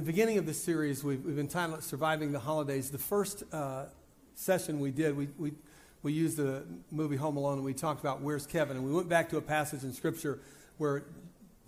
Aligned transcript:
the 0.00 0.06
beginning 0.06 0.38
of 0.38 0.46
this 0.46 0.56
series, 0.56 1.04
we've, 1.04 1.22
we've 1.26 1.38
entitled 1.38 1.84
Surviving 1.84 2.32
the 2.32 2.38
Holidays. 2.38 2.90
The 2.90 2.96
first 2.96 3.42
uh, 3.52 3.84
session 4.34 4.80
we 4.80 4.92
did, 4.92 5.14
we, 5.14 5.28
we, 5.36 5.52
we 6.02 6.14
used 6.14 6.38
the 6.38 6.64
movie 6.90 7.16
Home 7.16 7.36
Alone 7.36 7.58
and 7.58 7.64
we 7.66 7.74
talked 7.74 8.00
about 8.00 8.22
Where's 8.22 8.46
Kevin? 8.46 8.78
And 8.78 8.86
we 8.86 8.92
went 8.92 9.10
back 9.10 9.28
to 9.28 9.36
a 9.36 9.42
passage 9.42 9.84
in 9.84 9.92
Scripture 9.92 10.38
where 10.78 11.04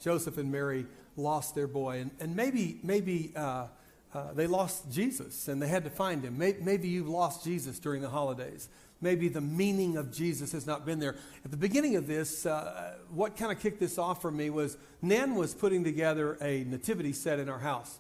Joseph 0.01 0.39
and 0.39 0.51
Mary 0.51 0.87
lost 1.15 1.55
their 1.55 1.67
boy. 1.67 1.99
And, 1.99 2.11
and 2.21 2.35
maybe, 2.35 2.81
maybe 2.83 3.35
uh, 3.37 3.67
uh, 4.15 4.33
they 4.33 4.47
lost 4.47 4.91
Jesus 4.91 5.49
and 5.49 5.61
they 5.61 5.69
had 5.69 5.85
to 5.85 5.91
find 5.91 6.25
him. 6.25 6.39
Maybe, 6.39 6.59
maybe 6.63 6.89
you've 6.89 7.11
lost 7.11 7.45
Jesus 7.45 7.79
during 7.79 8.01
the 8.01 8.09
holidays. 8.09 8.71
Maybe 9.03 9.29
the 9.29 9.43
meaning 9.43 9.99
of 9.99 10.11
Jesus 10.11 10.53
has 10.53 10.67
not 10.67 10.87
been 10.87 11.01
there. 11.01 11.17
At 11.45 11.51
the 11.51 11.59
beginning 11.59 11.97
of 11.97 12.07
this, 12.07 12.47
uh, 12.47 12.95
what 13.11 13.37
kind 13.37 13.53
of 13.53 13.61
kicked 13.61 13.79
this 13.79 13.99
off 13.99 14.23
for 14.23 14.31
me 14.31 14.49
was 14.49 14.79
Nan 15.03 15.35
was 15.35 15.53
putting 15.53 15.85
together 15.85 16.39
a 16.41 16.65
nativity 16.65 17.13
set 17.13 17.39
in 17.39 17.51
our 17.51 17.59
house. 17.59 17.99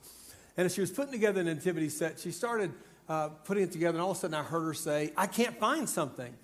And 0.56 0.66
as 0.66 0.74
she 0.74 0.80
was 0.80 0.90
putting 0.90 1.12
together 1.12 1.42
the 1.42 1.54
nativity 1.54 1.88
set, 1.88 2.18
she 2.18 2.30
started 2.30 2.72
uh, 3.08 3.28
putting 3.28 3.64
it 3.64 3.72
together, 3.72 3.96
and 3.96 4.02
all 4.02 4.12
of 4.12 4.16
a 4.16 4.20
sudden 4.20 4.34
I 4.34 4.42
heard 4.42 4.64
her 4.64 4.74
say, 4.74 5.12
I 5.16 5.26
can't 5.26 5.58
find 5.58 5.88
something. 5.88 6.34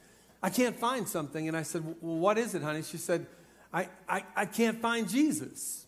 I 0.43 0.51
can't 0.51 0.77
find 0.77 1.09
something. 1.09 1.48
And 1.48 1.57
I 1.57 1.62
said, 1.62 1.84
Well, 1.84 2.17
what 2.17 2.39
is 2.39 2.55
it, 2.55 2.62
honey? 2.62 2.83
She 2.83 2.97
said, 2.97 3.27
I, 3.73 3.89
I, 4.09 4.25
I 4.34 4.45
can't 4.47 4.81
find 4.81 5.09
Jesus. 5.09 5.84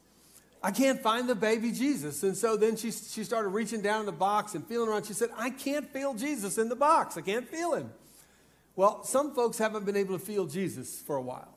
I 0.62 0.70
can't 0.70 1.00
find 1.00 1.28
the 1.28 1.34
baby 1.34 1.72
Jesus. 1.72 2.22
And 2.22 2.36
so 2.36 2.56
then 2.56 2.76
she, 2.76 2.90
she 2.90 3.24
started 3.24 3.48
reaching 3.48 3.80
down 3.80 4.00
in 4.00 4.06
the 4.06 4.12
box 4.12 4.54
and 4.54 4.66
feeling 4.66 4.90
around. 4.90 5.06
She 5.06 5.14
said, 5.14 5.30
I 5.36 5.50
can't 5.50 5.90
feel 5.90 6.12
Jesus 6.12 6.58
in 6.58 6.68
the 6.68 6.76
box. 6.76 7.16
I 7.16 7.22
can't 7.22 7.48
feel 7.48 7.74
him. 7.74 7.90
Well, 8.76 9.02
some 9.04 9.34
folks 9.34 9.56
haven't 9.56 9.86
been 9.86 9.96
able 9.96 10.18
to 10.18 10.24
feel 10.24 10.46
Jesus 10.46 11.00
for 11.00 11.16
a 11.16 11.22
while. 11.22 11.56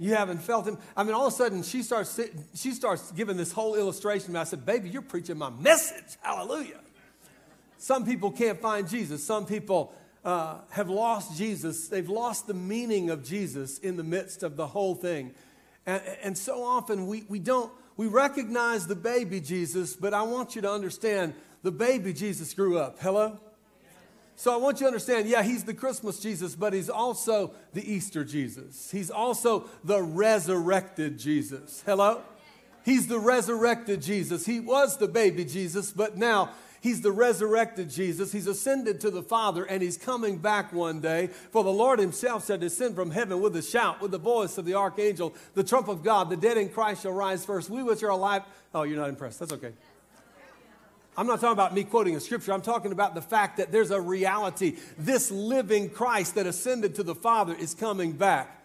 You 0.00 0.14
haven't 0.14 0.38
felt 0.38 0.66
him. 0.66 0.78
I 0.96 1.04
mean, 1.04 1.12
all 1.12 1.26
of 1.26 1.32
a 1.34 1.36
sudden, 1.36 1.62
she 1.62 1.82
starts, 1.82 2.18
she 2.54 2.72
starts 2.72 3.12
giving 3.12 3.36
this 3.36 3.52
whole 3.52 3.74
illustration. 3.74 4.34
I 4.34 4.44
said, 4.44 4.64
Baby, 4.64 4.88
you're 4.88 5.02
preaching 5.02 5.36
my 5.36 5.50
message. 5.50 6.16
Hallelujah. 6.22 6.80
Some 7.76 8.06
people 8.06 8.30
can't 8.30 8.58
find 8.58 8.88
Jesus. 8.88 9.22
Some 9.22 9.44
people 9.44 9.92
uh, 10.24 10.60
have 10.70 10.88
lost 10.88 11.36
Jesus. 11.36 11.88
They've 11.88 12.08
lost 12.08 12.46
the 12.46 12.54
meaning 12.54 13.10
of 13.10 13.22
Jesus 13.22 13.76
in 13.76 13.98
the 13.98 14.02
midst 14.02 14.42
of 14.42 14.56
the 14.56 14.66
whole 14.66 14.94
thing. 14.94 15.34
And, 15.84 16.02
and 16.22 16.38
so 16.38 16.64
often 16.64 17.06
we, 17.06 17.24
we 17.28 17.38
don't, 17.38 17.70
we 17.98 18.06
recognize 18.06 18.86
the 18.86 18.96
baby 18.96 19.38
Jesus, 19.38 19.96
but 19.96 20.14
I 20.14 20.22
want 20.22 20.56
you 20.56 20.62
to 20.62 20.72
understand 20.72 21.34
the 21.62 21.72
baby 21.72 22.14
Jesus 22.14 22.54
grew 22.54 22.78
up. 22.78 22.98
Hello? 23.00 23.38
So 24.40 24.54
I 24.54 24.56
want 24.56 24.80
you 24.80 24.84
to 24.84 24.86
understand, 24.86 25.28
yeah, 25.28 25.42
he's 25.42 25.64
the 25.64 25.74
Christmas 25.74 26.18
Jesus, 26.18 26.56
but 26.56 26.72
he's 26.72 26.88
also 26.88 27.52
the 27.74 27.92
Easter 27.92 28.24
Jesus. 28.24 28.90
He's 28.90 29.10
also 29.10 29.68
the 29.84 30.02
resurrected 30.02 31.18
Jesus. 31.18 31.82
Hello? 31.84 32.22
He's 32.82 33.06
the 33.06 33.18
resurrected 33.18 34.00
Jesus. 34.00 34.46
He 34.46 34.58
was 34.58 34.96
the 34.96 35.08
baby 35.08 35.44
Jesus, 35.44 35.92
but 35.92 36.16
now 36.16 36.52
He's 36.82 37.02
the 37.02 37.12
resurrected 37.12 37.90
Jesus. 37.90 38.32
He's 38.32 38.46
ascended 38.46 39.02
to 39.02 39.10
the 39.10 39.22
Father 39.22 39.64
and 39.64 39.82
he's 39.82 39.98
coming 39.98 40.38
back 40.38 40.72
one 40.72 41.02
day. 41.02 41.26
For 41.26 41.62
the 41.62 41.70
Lord 41.70 41.98
himself 41.98 42.42
said, 42.44 42.60
Descend 42.60 42.94
from 42.94 43.10
heaven 43.10 43.42
with 43.42 43.54
a 43.56 43.60
shout, 43.60 44.00
with 44.00 44.12
the 44.12 44.18
voice 44.18 44.56
of 44.56 44.64
the 44.64 44.72
archangel, 44.72 45.34
the 45.52 45.62
trump 45.62 45.88
of 45.88 46.02
God. 46.02 46.30
The 46.30 46.38
dead 46.38 46.56
in 46.56 46.70
Christ 46.70 47.02
shall 47.02 47.12
rise 47.12 47.44
first. 47.44 47.68
We 47.68 47.82
which 47.82 48.02
are 48.02 48.08
alive. 48.08 48.44
Oh, 48.74 48.84
you're 48.84 48.96
not 48.96 49.10
impressed. 49.10 49.40
That's 49.40 49.52
okay. 49.52 49.74
I'm 51.16 51.26
not 51.26 51.40
talking 51.40 51.52
about 51.52 51.74
me 51.74 51.84
quoting 51.84 52.16
a 52.16 52.20
scripture. 52.20 52.52
I'm 52.52 52.62
talking 52.62 52.92
about 52.92 53.14
the 53.14 53.22
fact 53.22 53.56
that 53.56 53.72
there's 53.72 53.90
a 53.90 54.00
reality. 54.00 54.76
This 54.96 55.30
living 55.30 55.90
Christ 55.90 56.36
that 56.36 56.46
ascended 56.46 56.94
to 56.94 57.02
the 57.02 57.14
Father 57.14 57.54
is 57.54 57.74
coming 57.74 58.12
back. 58.12 58.56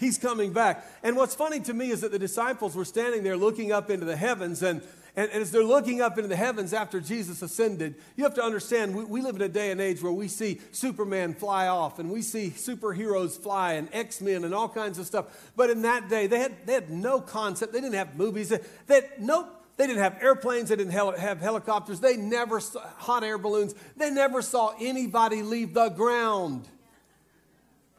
He's 0.00 0.18
coming 0.18 0.52
back. 0.52 0.84
And 1.02 1.16
what's 1.16 1.34
funny 1.34 1.60
to 1.60 1.72
me 1.72 1.90
is 1.90 2.00
that 2.00 2.12
the 2.12 2.18
disciples 2.18 2.74
were 2.74 2.84
standing 2.84 3.22
there 3.22 3.36
looking 3.36 3.72
up 3.72 3.90
into 3.90 4.04
the 4.04 4.16
heavens, 4.16 4.62
and, 4.62 4.82
and, 5.16 5.30
and 5.30 5.40
as 5.40 5.52
they're 5.52 5.62
looking 5.62 6.00
up 6.02 6.18
into 6.18 6.28
the 6.28 6.36
heavens 6.36 6.72
after 6.72 7.00
Jesus 7.00 7.42
ascended, 7.42 7.94
you 8.16 8.24
have 8.24 8.34
to 8.34 8.42
understand 8.42 8.94
we, 8.94 9.04
we 9.04 9.20
live 9.22 9.36
in 9.36 9.42
a 9.42 9.48
day 9.48 9.70
and 9.70 9.80
age 9.80 10.02
where 10.02 10.12
we 10.12 10.26
see 10.26 10.60
Superman 10.72 11.32
fly 11.32 11.68
off, 11.68 12.00
and 12.00 12.10
we 12.10 12.22
see 12.22 12.50
superheroes 12.50 13.38
fly, 13.38 13.74
and 13.74 13.88
X 13.92 14.20
Men, 14.20 14.44
and 14.44 14.52
all 14.52 14.68
kinds 14.68 14.98
of 14.98 15.06
stuff. 15.06 15.52
But 15.56 15.70
in 15.70 15.82
that 15.82 16.08
day, 16.08 16.26
they 16.26 16.40
had, 16.40 16.66
they 16.66 16.74
had 16.74 16.90
no 16.90 17.20
concept, 17.20 17.72
they 17.72 17.80
didn't 17.80 17.94
have 17.94 18.16
movies, 18.16 18.48
they 18.48 18.94
had 18.94 19.10
no 19.20 19.48
they 19.76 19.86
didn't 19.86 20.02
have 20.02 20.22
airplanes, 20.22 20.68
they 20.68 20.76
didn't 20.76 20.92
have 20.92 21.40
helicopters, 21.40 22.00
they 22.00 22.16
never 22.16 22.60
saw 22.60 22.80
hot 22.96 23.24
air 23.24 23.38
balloons, 23.38 23.74
they 23.96 24.10
never 24.10 24.40
saw 24.40 24.74
anybody 24.80 25.42
leave 25.42 25.74
the 25.74 25.88
ground. 25.88 26.68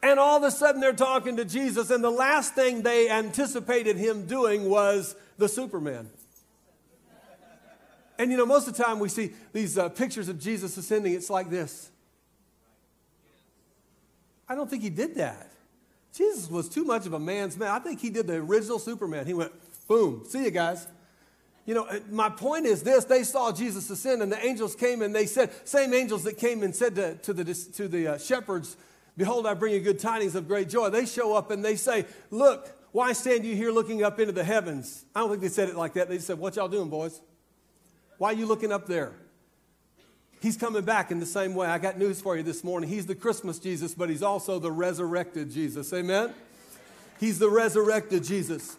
And 0.01 0.19
all 0.19 0.37
of 0.37 0.43
a 0.43 0.51
sudden 0.51 0.79
they're 0.79 0.93
talking 0.93 1.37
to 1.37 1.45
Jesus, 1.45 1.89
and 1.89 2.03
the 2.03 2.11
last 2.11 2.55
thing 2.55 2.83
they 2.83 3.09
anticipated 3.09 3.97
him 3.97 4.25
doing 4.25 4.69
was 4.69 5.15
the 5.37 5.49
Superman. 5.49 6.09
And 8.17 8.31
you 8.31 8.37
know, 8.37 8.45
most 8.45 8.67
of 8.67 8.77
the 8.77 8.83
time 8.83 8.99
we 8.99 9.09
see 9.09 9.31
these 9.51 9.77
uh, 9.77 9.89
pictures 9.89 10.29
of 10.29 10.39
Jesus 10.39 10.77
ascending, 10.77 11.13
it's 11.13 11.29
like 11.29 11.49
this. 11.49 11.89
I 14.47 14.55
don't 14.55 14.69
think 14.69 14.83
he 14.83 14.89
did 14.89 15.15
that. 15.15 15.51
Jesus 16.15 16.49
was 16.49 16.69
too 16.69 16.85
much 16.85 17.05
of 17.05 17.13
a 17.13 17.19
man's 17.19 17.57
man. 17.57 17.69
I 17.69 17.79
think 17.79 17.99
he 17.99 18.09
did 18.09 18.27
the 18.27 18.35
original 18.35 18.79
Superman. 18.79 19.25
He 19.25 19.33
went, 19.33 19.51
boom, 19.87 20.23
see 20.25 20.45
you 20.45 20.51
guys. 20.51 20.87
You 21.65 21.73
know, 21.73 21.85
uh, 21.85 21.99
my 22.11 22.29
point 22.29 22.65
is 22.65 22.83
this 22.83 23.05
they 23.05 23.23
saw 23.23 23.51
Jesus 23.51 23.89
ascend, 23.89 24.21
and 24.21 24.31
the 24.31 24.43
angels 24.45 24.75
came 24.75 25.01
and 25.01 25.15
they 25.15 25.25
said, 25.25 25.51
same 25.67 25.93
angels 25.93 26.23
that 26.23 26.37
came 26.37 26.61
and 26.63 26.75
said 26.75 26.95
to, 26.95 27.15
to 27.15 27.33
the, 27.33 27.53
to 27.73 27.87
the 27.87 28.07
uh, 28.07 28.17
shepherds, 28.17 28.77
Behold, 29.17 29.47
I 29.47 29.53
bring 29.53 29.73
you 29.73 29.79
good 29.79 29.99
tidings 29.99 30.35
of 30.35 30.47
great 30.47 30.67
joy. 30.67 30.89
They 30.89 31.05
show 31.05 31.35
up 31.35 31.49
and 31.49 31.63
they 31.63 31.77
say, 31.77 32.05
Look, 32.31 32.69
why 32.91 33.13
stand 33.13 33.45
you 33.45 33.55
here 33.55 33.71
looking 33.71 34.03
up 34.03 34.19
into 34.19 34.33
the 34.33 34.43
heavens? 34.43 35.05
I 35.15 35.21
don't 35.21 35.29
think 35.29 35.41
they 35.41 35.49
said 35.49 35.69
it 35.69 35.75
like 35.75 35.93
that. 35.93 36.09
They 36.09 36.19
said, 36.19 36.37
What 36.37 36.55
y'all 36.57 36.67
doing, 36.67 36.89
boys? 36.89 37.21
Why 38.17 38.31
are 38.31 38.33
you 38.33 38.45
looking 38.45 38.71
up 38.71 38.87
there? 38.87 39.13
He's 40.41 40.57
coming 40.57 40.83
back 40.83 41.11
in 41.11 41.19
the 41.19 41.25
same 41.25 41.55
way. 41.55 41.67
I 41.67 41.77
got 41.77 41.97
news 41.97 42.21
for 42.21 42.37
you 42.37 42.43
this 42.43 42.63
morning. 42.63 42.89
He's 42.89 43.05
the 43.05 43.15
Christmas 43.15 43.57
Jesus, 43.57 43.95
but 43.95 44.09
he's 44.09 44.21
also 44.21 44.59
the 44.59 44.71
resurrected 44.71 45.49
Jesus. 45.49 45.91
Amen? 45.93 46.33
He's 47.19 47.39
the 47.39 47.49
resurrected 47.49 48.23
Jesus. 48.23 48.77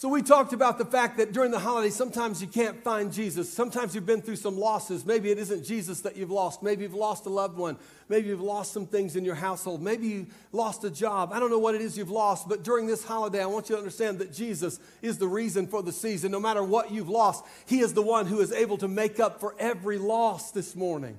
So, 0.00 0.08
we 0.08 0.22
talked 0.22 0.54
about 0.54 0.78
the 0.78 0.86
fact 0.86 1.18
that 1.18 1.32
during 1.32 1.50
the 1.50 1.58
holidays, 1.58 1.94
sometimes 1.94 2.40
you 2.40 2.48
can't 2.48 2.82
find 2.82 3.12
Jesus. 3.12 3.52
Sometimes 3.52 3.94
you've 3.94 4.06
been 4.06 4.22
through 4.22 4.36
some 4.36 4.56
losses. 4.56 5.04
Maybe 5.04 5.30
it 5.30 5.36
isn't 5.36 5.62
Jesus 5.62 6.00
that 6.00 6.16
you've 6.16 6.30
lost. 6.30 6.62
Maybe 6.62 6.84
you've 6.84 6.94
lost 6.94 7.26
a 7.26 7.28
loved 7.28 7.58
one. 7.58 7.76
Maybe 8.08 8.28
you've 8.28 8.40
lost 8.40 8.72
some 8.72 8.86
things 8.86 9.14
in 9.14 9.26
your 9.26 9.34
household. 9.34 9.82
Maybe 9.82 10.06
you 10.06 10.26
lost 10.52 10.84
a 10.84 10.90
job. 10.90 11.34
I 11.34 11.38
don't 11.38 11.50
know 11.50 11.58
what 11.58 11.74
it 11.74 11.82
is 11.82 11.98
you've 11.98 12.08
lost, 12.08 12.48
but 12.48 12.62
during 12.62 12.86
this 12.86 13.04
holiday, 13.04 13.42
I 13.42 13.44
want 13.46 13.68
you 13.68 13.74
to 13.74 13.78
understand 13.78 14.20
that 14.20 14.32
Jesus 14.32 14.80
is 15.02 15.18
the 15.18 15.28
reason 15.28 15.66
for 15.66 15.82
the 15.82 15.92
season. 15.92 16.32
No 16.32 16.40
matter 16.40 16.64
what 16.64 16.90
you've 16.90 17.10
lost, 17.10 17.44
He 17.66 17.80
is 17.80 17.92
the 17.92 18.00
one 18.00 18.24
who 18.24 18.40
is 18.40 18.52
able 18.52 18.78
to 18.78 18.88
make 18.88 19.20
up 19.20 19.38
for 19.38 19.54
every 19.58 19.98
loss 19.98 20.50
this 20.50 20.74
morning. 20.74 21.18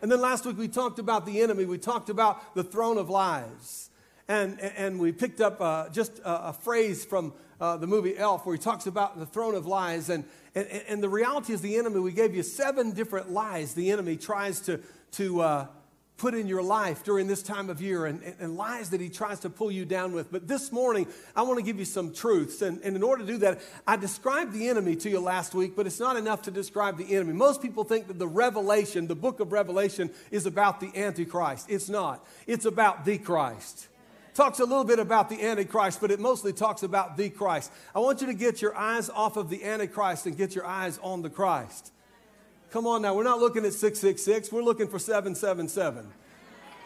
And 0.00 0.12
then 0.12 0.20
last 0.20 0.46
week, 0.46 0.58
we 0.58 0.68
talked 0.68 1.00
about 1.00 1.26
the 1.26 1.40
enemy, 1.40 1.64
we 1.64 1.78
talked 1.78 2.08
about 2.08 2.54
the 2.54 2.62
throne 2.62 2.98
of 2.98 3.10
lies. 3.10 3.90
And, 4.28 4.60
and 4.60 4.98
we 4.98 5.12
picked 5.12 5.40
up 5.40 5.60
uh, 5.60 5.88
just 5.90 6.18
a, 6.20 6.48
a 6.48 6.52
phrase 6.52 7.04
from 7.04 7.32
uh, 7.60 7.76
the 7.76 7.86
movie 7.86 8.16
Elf, 8.16 8.44
where 8.44 8.56
he 8.56 8.60
talks 8.60 8.86
about 8.86 9.18
the 9.18 9.26
throne 9.26 9.54
of 9.54 9.66
lies. 9.66 10.10
And, 10.10 10.24
and, 10.54 10.66
and 10.88 11.02
the 11.02 11.08
reality 11.08 11.52
is, 11.52 11.60
the 11.60 11.76
enemy, 11.76 12.00
we 12.00 12.12
gave 12.12 12.34
you 12.34 12.42
seven 12.42 12.90
different 12.90 13.30
lies 13.30 13.74
the 13.74 13.90
enemy 13.90 14.16
tries 14.16 14.60
to, 14.62 14.80
to 15.12 15.40
uh, 15.40 15.66
put 16.16 16.34
in 16.34 16.48
your 16.48 16.62
life 16.62 17.04
during 17.04 17.28
this 17.28 17.42
time 17.42 17.70
of 17.70 17.80
year 17.80 18.06
and, 18.06 18.20
and, 18.40 18.56
lies 18.56 18.90
that 18.90 19.00
he 19.00 19.08
tries 19.08 19.40
to 19.40 19.50
pull 19.50 19.70
you 19.70 19.84
down 19.84 20.12
with. 20.12 20.32
But 20.32 20.48
this 20.48 20.72
morning, 20.72 21.06
I 21.36 21.42
want 21.42 21.58
to 21.58 21.64
give 21.64 21.78
you 21.78 21.84
some 21.84 22.12
truths. 22.12 22.62
And, 22.62 22.80
and 22.82 22.96
in 22.96 23.02
order 23.02 23.24
to 23.24 23.32
do 23.32 23.38
that, 23.38 23.60
I 23.86 23.96
described 23.96 24.52
the 24.52 24.68
enemy 24.68 24.96
to 24.96 25.10
you 25.10 25.20
last 25.20 25.54
week, 25.54 25.76
but 25.76 25.86
it's 25.86 26.00
not 26.00 26.16
enough 26.16 26.42
to 26.42 26.50
describe 26.50 26.96
the 26.96 27.14
enemy. 27.14 27.32
Most 27.32 27.62
people 27.62 27.84
think 27.84 28.08
that 28.08 28.18
the 28.18 28.26
Revelation, 28.26 29.06
the 29.06 29.14
book 29.14 29.40
of 29.40 29.52
Revelation, 29.52 30.10
is 30.30 30.46
about 30.46 30.80
the 30.80 30.90
Antichrist. 30.96 31.66
It's 31.68 31.88
not, 31.88 32.26
it's 32.46 32.64
about 32.64 33.04
the 33.04 33.18
Christ 33.18 33.88
talks 34.36 34.60
a 34.60 34.64
little 34.64 34.84
bit 34.84 34.98
about 34.98 35.30
the 35.30 35.42
Antichrist, 35.42 36.00
but 36.00 36.10
it 36.10 36.20
mostly 36.20 36.52
talks 36.52 36.82
about 36.82 37.16
the 37.16 37.30
Christ. 37.30 37.72
I 37.94 38.00
want 38.00 38.20
you 38.20 38.26
to 38.26 38.34
get 38.34 38.60
your 38.60 38.76
eyes 38.76 39.08
off 39.08 39.36
of 39.36 39.48
the 39.48 39.64
Antichrist 39.64 40.26
and 40.26 40.36
get 40.36 40.54
your 40.54 40.66
eyes 40.66 40.98
on 41.02 41.22
the 41.22 41.30
Christ. 41.30 41.92
Come 42.70 42.86
on 42.86 43.00
now, 43.02 43.14
we're 43.14 43.24
not 43.24 43.40
looking 43.40 43.64
at 43.64 43.72
666, 43.72 44.52
we're 44.52 44.62
looking 44.62 44.88
for 44.88 44.98
777. 44.98 46.06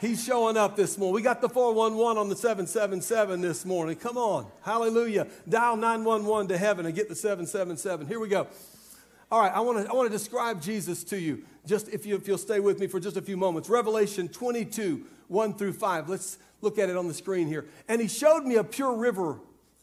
He's 0.00 0.25
showing 0.25 0.56
up 0.56 0.76
this 0.76 0.97
morning. 0.97 1.14
We 1.14 1.20
got 1.20 1.43
the 1.43 1.49
411 1.50 2.19
on 2.19 2.31
the 2.31 2.37
777 2.37 3.43
this 3.43 3.67
morning. 3.67 3.96
Come 3.96 4.17
on. 4.17 4.46
Hallelujah. 4.62 5.26
Dial 5.46 5.76
911 5.76 6.49
to 6.49 6.56
heaven 6.56 6.87
and 6.87 6.94
get 6.94 7.11
the 7.11 7.14
777. 7.14 8.06
Here 8.06 8.19
we 8.19 8.29
go. 8.29 8.46
All 9.31 9.41
right, 9.41 9.53
I 9.53 9.61
want 9.61 9.85
to 9.85 9.91
I 9.91 9.94
want 9.94 10.11
to 10.11 10.17
describe 10.17 10.61
Jesus 10.61 11.05
to 11.05 11.19
you. 11.19 11.44
Just 11.65 11.88
if, 11.88 12.05
you, 12.05 12.17
if 12.17 12.27
you'll 12.27 12.38
stay 12.38 12.59
with 12.59 12.81
me 12.81 12.87
for 12.88 12.99
just 12.99 13.17
a 13.17 13.23
few 13.23 13.37
moments. 13.37 13.69
Revelation 13.69 14.29
22, 14.29 15.05
1 15.29 15.55
through 15.55 15.75
5. 15.75 16.09
Let's 16.09 16.38
look 16.62 16.79
at 16.79 16.88
it 16.88 16.97
on 16.97 17.06
the 17.06 17.15
screen 17.15 17.47
here. 17.47 17.67
And 17.87 18.00
he 18.00 18.09
showed 18.09 18.44
me 18.44 18.56
a 18.56 18.65
pure 18.65 18.94
river 18.94 19.38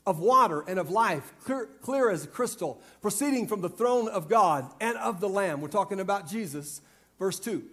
of 0.06 0.20
water 0.20 0.64
and 0.68 0.80
of 0.80 0.90
life, 0.90 1.34
clear, 1.44 1.70
clear 1.82 2.10
as 2.10 2.26
crystal, 2.28 2.82
proceeding 3.02 3.48
from 3.48 3.62
the 3.62 3.70
throne 3.70 4.08
of 4.08 4.28
God 4.28 4.70
and 4.82 4.98
of 4.98 5.20
the 5.20 5.30
Lamb. 5.30 5.62
We're 5.62 5.68
talking 5.68 6.00
about 6.00 6.28
Jesus, 6.28 6.82
verse 7.20 7.40
2. 7.40 7.64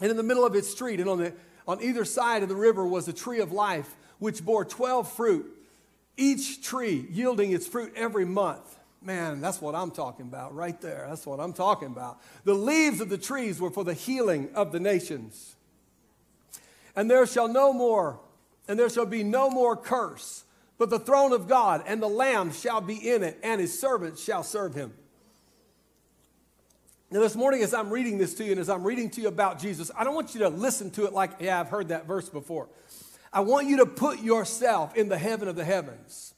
And 0.00 0.10
in 0.10 0.16
the 0.16 0.22
middle 0.22 0.44
of 0.44 0.54
its 0.54 0.70
street, 0.70 1.00
and 1.00 1.08
on, 1.08 1.18
the, 1.18 1.32
on 1.66 1.82
either 1.82 2.04
side 2.04 2.42
of 2.42 2.48
the 2.48 2.56
river, 2.56 2.86
was 2.86 3.08
a 3.08 3.12
tree 3.12 3.40
of 3.40 3.52
life, 3.52 3.94
which 4.18 4.44
bore 4.44 4.64
12 4.64 5.12
fruit, 5.12 5.46
each 6.16 6.62
tree 6.62 7.06
yielding 7.10 7.52
its 7.52 7.66
fruit 7.66 7.92
every 7.96 8.24
month. 8.24 8.77
Man, 9.00 9.40
that's 9.40 9.60
what 9.60 9.74
I'm 9.74 9.90
talking 9.90 10.26
about 10.26 10.54
right 10.54 10.80
there. 10.80 11.06
That's 11.08 11.24
what 11.24 11.38
I'm 11.38 11.52
talking 11.52 11.88
about. 11.88 12.20
The 12.44 12.54
leaves 12.54 13.00
of 13.00 13.08
the 13.08 13.18
trees 13.18 13.60
were 13.60 13.70
for 13.70 13.84
the 13.84 13.94
healing 13.94 14.50
of 14.54 14.72
the 14.72 14.80
nations. 14.80 15.54
And 16.96 17.08
there 17.08 17.26
shall 17.26 17.46
no 17.46 17.72
more, 17.72 18.18
and 18.66 18.78
there 18.78 18.90
shall 18.90 19.06
be 19.06 19.22
no 19.22 19.50
more 19.50 19.76
curse, 19.76 20.44
but 20.78 20.90
the 20.90 20.98
throne 20.98 21.32
of 21.32 21.46
God 21.46 21.84
and 21.86 22.02
the 22.02 22.08
Lamb 22.08 22.52
shall 22.52 22.80
be 22.80 22.96
in 22.96 23.22
it, 23.22 23.38
and 23.42 23.60
his 23.60 23.78
servants 23.78 24.22
shall 24.22 24.42
serve 24.42 24.74
him. 24.74 24.92
Now, 27.10 27.20
this 27.20 27.36
morning, 27.36 27.62
as 27.62 27.72
I'm 27.72 27.88
reading 27.88 28.18
this 28.18 28.34
to 28.34 28.44
you 28.44 28.50
and 28.50 28.60
as 28.60 28.68
I'm 28.68 28.84
reading 28.84 29.08
to 29.10 29.20
you 29.22 29.28
about 29.28 29.58
Jesus, 29.58 29.90
I 29.96 30.04
don't 30.04 30.14
want 30.14 30.34
you 30.34 30.40
to 30.40 30.50
listen 30.50 30.90
to 30.90 31.06
it 31.06 31.12
like, 31.12 31.30
yeah, 31.40 31.58
I've 31.58 31.68
heard 31.68 31.88
that 31.88 32.06
verse 32.06 32.28
before. 32.28 32.68
I 33.32 33.40
want 33.40 33.66
you 33.66 33.78
to 33.78 33.86
put 33.86 34.20
yourself 34.20 34.94
in 34.94 35.08
the 35.08 35.16
heaven 35.16 35.48
of 35.48 35.56
the 35.56 35.64
heavens. 35.64 36.34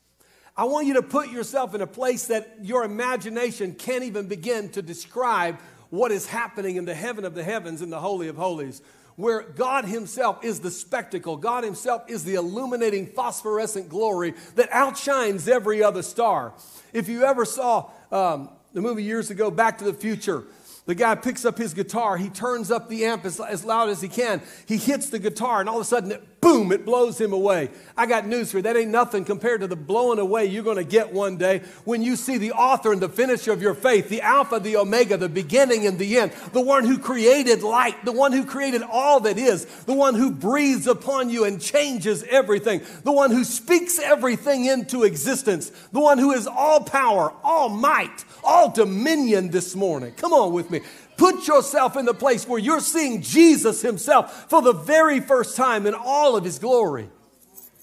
I 0.61 0.65
want 0.65 0.87
you 0.87 0.93
to 0.93 1.03
put 1.03 1.31
yourself 1.31 1.75
in 1.75 1.81
a 1.81 1.87
place 1.87 2.27
that 2.27 2.59
your 2.61 2.85
imagination 2.85 3.73
can't 3.73 4.05
even 4.05 4.27
begin 4.27 4.69
to 4.73 4.83
describe 4.83 5.59
what 5.89 6.13
is 6.13 6.27
happening 6.27 6.77
in 6.77 6.85
the 6.85 6.93
heaven 6.93 7.25
of 7.25 7.35
the 7.35 7.43
heavens, 7.43 7.81
in 7.81 7.89
the 7.89 7.99
Holy 7.99 8.29
of 8.29 8.37
Holies, 8.37 8.83
where 9.17 9.41
God 9.41 9.87
Himself 9.87 10.45
is 10.45 10.61
the 10.61 10.71
spectacle. 10.71 11.39
God 11.39 11.65
Himself 11.65 12.03
is 12.09 12.25
the 12.25 12.35
illuminating 12.35 13.07
phosphorescent 13.07 13.89
glory 13.89 14.35
that 14.57 14.69
outshines 14.71 15.49
every 15.49 15.83
other 15.83 16.03
star. 16.03 16.53
If 16.93 17.09
you 17.09 17.25
ever 17.25 17.47
saw 17.47 17.89
um, 18.13 18.51
the 18.75 18.83
movie 18.83 19.03
years 19.03 19.31
ago, 19.31 19.51
Back 19.51 19.79
to 19.79 19.85
the 19.85 19.95
Future, 19.95 20.45
the 20.85 20.95
guy 20.95 21.15
picks 21.15 21.47
up 21.47 21.57
his 21.57 21.73
guitar, 21.73 22.19
he 22.19 22.29
turns 22.29 22.71
up 22.71 22.91
the 22.91 23.07
amp 23.07 23.25
as, 23.25 23.41
as 23.41 23.65
loud 23.65 23.89
as 23.89 24.03
he 24.03 24.09
can, 24.09 24.43
he 24.67 24.77
hits 24.77 25.09
the 25.09 25.19
guitar, 25.19 25.61
and 25.61 25.71
all 25.71 25.77
of 25.77 25.83
a 25.83 25.85
sudden, 25.87 26.13
it, 26.13 26.40
boom, 26.41 26.73
it 26.73 26.85
blows 26.85 27.21
him 27.21 27.33
away. 27.33 27.71
I 27.97 28.07
got 28.07 28.27
news 28.27 28.51
for 28.51 28.59
you. 28.59 28.63
That 28.63 28.77
ain't 28.77 28.91
nothing 28.91 29.25
compared 29.25 29.61
to 29.61 29.67
the 29.67 29.77
blowing 29.77 30.19
away 30.19 30.47
you're 30.47 30.63
going 30.63 30.77
to 30.77 30.85
get 30.85 31.13
one 31.13 31.37
day 31.37 31.63
when 31.85 32.03
you 32.03 32.17
see 32.17 32.39
the 32.39 32.53
author 32.53 32.93
and 32.93 33.01
the 33.01 33.09
finisher 33.09 33.53
of 33.53 33.61
your 33.61 33.75
faith, 33.75 34.09
the 34.09 34.23
Alpha, 34.23 34.59
the 34.59 34.77
Omega, 34.77 35.17
the 35.17 35.29
beginning 35.29 35.87
and 35.87 35.99
the 35.99 36.19
end, 36.19 36.33
the 36.53 36.61
one 36.61 36.85
who 36.85 36.99
created 36.99 37.63
light, 37.63 38.05
the 38.05 38.13
one 38.13 38.33
who 38.33 38.45
created 38.45 38.83
all 38.83 39.21
that 39.21 39.39
is, 39.39 39.67
the 39.85 39.95
one 39.95 40.15
who 40.15 40.31
breathes 40.31 40.87
upon 40.87 41.31
you 41.31 41.45
and 41.45 41.61
changes 41.61 42.23
everything, 42.25 42.81
the 43.05 43.13
one 43.13 43.31
who 43.31 43.45
speaks 43.45 43.99
everything 43.99 44.65
into 44.65 45.05
existence, 45.05 45.71
the 45.93 46.01
one 46.01 46.19
who 46.19 46.33
is 46.33 46.47
all 46.47 46.81
power, 46.81 47.33
all 47.43 47.69
might, 47.69 48.25
all 48.43 48.71
dominion 48.71 49.51
this 49.51 49.75
morning. 49.75 50.15
Come 50.17 50.33
on 50.33 50.53
with 50.53 50.71
me. 50.71 50.81
Put 51.21 51.47
yourself 51.47 51.99
in 51.99 52.07
the 52.07 52.15
place 52.15 52.49
where 52.49 52.59
you're 52.59 52.81
seeing 52.81 53.21
Jesus 53.21 53.83
himself 53.83 54.49
for 54.49 54.63
the 54.63 54.73
very 54.73 55.21
first 55.21 55.55
time 55.55 55.87
in 55.87 55.95
all 55.95 56.35
of 56.35 56.45
his 56.45 56.59
glory. 56.59 57.11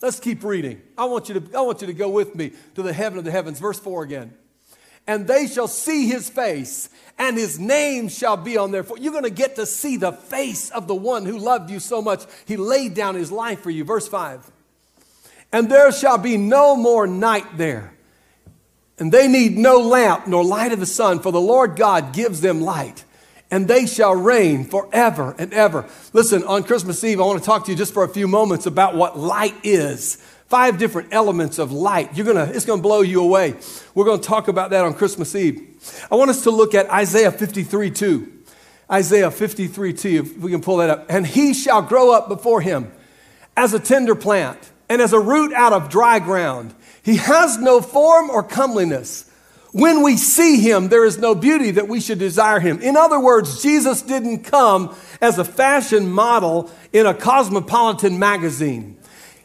Let's 0.01 0.19
keep 0.19 0.43
reading. 0.43 0.81
I 0.97 1.05
want 1.05 1.29
you 1.29 1.39
to, 1.39 1.55
I 1.55 1.61
want 1.61 1.81
you 1.81 1.85
to 1.85 1.93
go 1.93 2.09
with 2.09 2.33
me 2.33 2.53
to 2.73 2.81
the 2.81 2.91
heaven 2.91 3.19
of 3.19 3.25
the 3.25 3.29
heavens. 3.29 3.59
Verse 3.59 3.79
4 3.79 4.01
again. 4.01 4.33
And 5.05 5.27
they 5.27 5.45
shall 5.45 5.67
see 5.67 6.07
his 6.07 6.27
face, 6.31 6.89
and 7.19 7.37
his 7.37 7.59
name 7.59 8.09
shall 8.09 8.37
be 8.37 8.57
on 8.57 8.71
their 8.71 8.81
forehead. 8.81 9.03
You're 9.03 9.13
going 9.13 9.23
to 9.23 9.29
get 9.29 9.57
to 9.57 9.67
see 9.67 9.97
the 9.97 10.13
face 10.13 10.71
of 10.71 10.87
the 10.87 10.95
one 10.95 11.23
who 11.27 11.37
loved 11.37 11.69
you 11.69 11.79
so 11.79 12.01
much. 12.01 12.23
He 12.47 12.57
laid 12.57 12.95
down 12.95 13.13
his 13.13 13.31
life 13.31 13.59
for 13.59 13.69
you. 13.69 13.83
Verse 13.83 14.07
5. 14.07 14.49
And 15.53 15.69
there 15.69 15.91
shall 15.91 16.17
be 16.17 16.37
no 16.37 16.75
more 16.75 17.05
night 17.05 17.55
there. 17.55 17.93
And 18.97 19.11
they 19.11 19.27
need 19.27 19.55
no 19.55 19.77
lamp 19.81 20.25
nor 20.25 20.43
light 20.43 20.71
of 20.71 20.79
the 20.79 20.87
sun, 20.87 21.19
for 21.19 21.31
the 21.31 21.39
Lord 21.39 21.75
God 21.75 22.13
gives 22.13 22.41
them 22.41 22.61
light, 22.61 23.03
and 23.49 23.67
they 23.67 23.85
shall 23.85 24.15
reign 24.15 24.65
forever 24.65 25.35
and 25.37 25.53
ever. 25.53 25.85
Listen, 26.13 26.43
on 26.43 26.63
Christmas 26.63 27.03
Eve, 27.03 27.19
I 27.19 27.25
want 27.25 27.39
to 27.39 27.45
talk 27.45 27.65
to 27.65 27.71
you 27.71 27.77
just 27.77 27.93
for 27.93 28.03
a 28.03 28.09
few 28.09 28.27
moments 28.27 28.65
about 28.65 28.95
what 28.95 29.17
light 29.17 29.55
is. 29.63 30.15
Five 30.47 30.77
different 30.77 31.09
elements 31.11 31.59
of 31.59 31.71
light. 31.71 32.15
You're 32.15 32.25
gonna, 32.25 32.45
it's 32.53 32.65
gonna 32.65 32.81
blow 32.81 33.01
you 33.01 33.21
away. 33.21 33.55
We're 33.93 34.05
gonna 34.05 34.21
talk 34.21 34.47
about 34.47 34.69
that 34.69 34.85
on 34.85 34.93
Christmas 34.93 35.35
Eve. 35.35 36.05
I 36.09 36.15
want 36.15 36.29
us 36.29 36.43
to 36.43 36.51
look 36.51 36.73
at 36.73 36.89
Isaiah 36.89 37.31
53 37.31 37.91
2. 37.91 38.33
Isaiah 38.89 39.29
53 39.29 39.93
2, 39.93 40.09
if 40.09 40.37
we 40.37 40.51
can 40.51 40.61
pull 40.61 40.77
that 40.77 40.89
up. 40.89 41.05
And 41.09 41.27
he 41.27 41.53
shall 41.53 41.81
grow 41.81 42.13
up 42.13 42.29
before 42.29 42.61
him 42.61 42.91
as 43.57 43.73
a 43.73 43.79
tender 43.79 44.15
plant 44.15 44.57
and 44.87 45.01
as 45.01 45.11
a 45.11 45.19
root 45.19 45.51
out 45.53 45.73
of 45.73 45.89
dry 45.89 46.19
ground. 46.19 46.73
He 47.03 47.17
has 47.17 47.57
no 47.57 47.81
form 47.81 48.29
or 48.29 48.43
comeliness. 48.43 49.26
When 49.73 50.01
we 50.01 50.17
see 50.17 50.61
him, 50.61 50.87
there 50.89 51.05
is 51.05 51.17
no 51.17 51.35
beauty 51.35 51.71
that 51.71 51.87
we 51.87 51.99
should 51.99 52.19
desire 52.19 52.59
him. 52.59 52.81
In 52.81 52.95
other 52.95 53.19
words, 53.19 53.61
Jesus 53.61 54.01
didn't 54.01 54.43
come 54.43 54.95
as 55.21 55.37
a 55.39 55.43
fashion 55.43 56.09
model 56.09 56.71
in 56.93 57.05
a 57.05 57.13
cosmopolitan 57.13 58.17
magazine. 58.17 58.97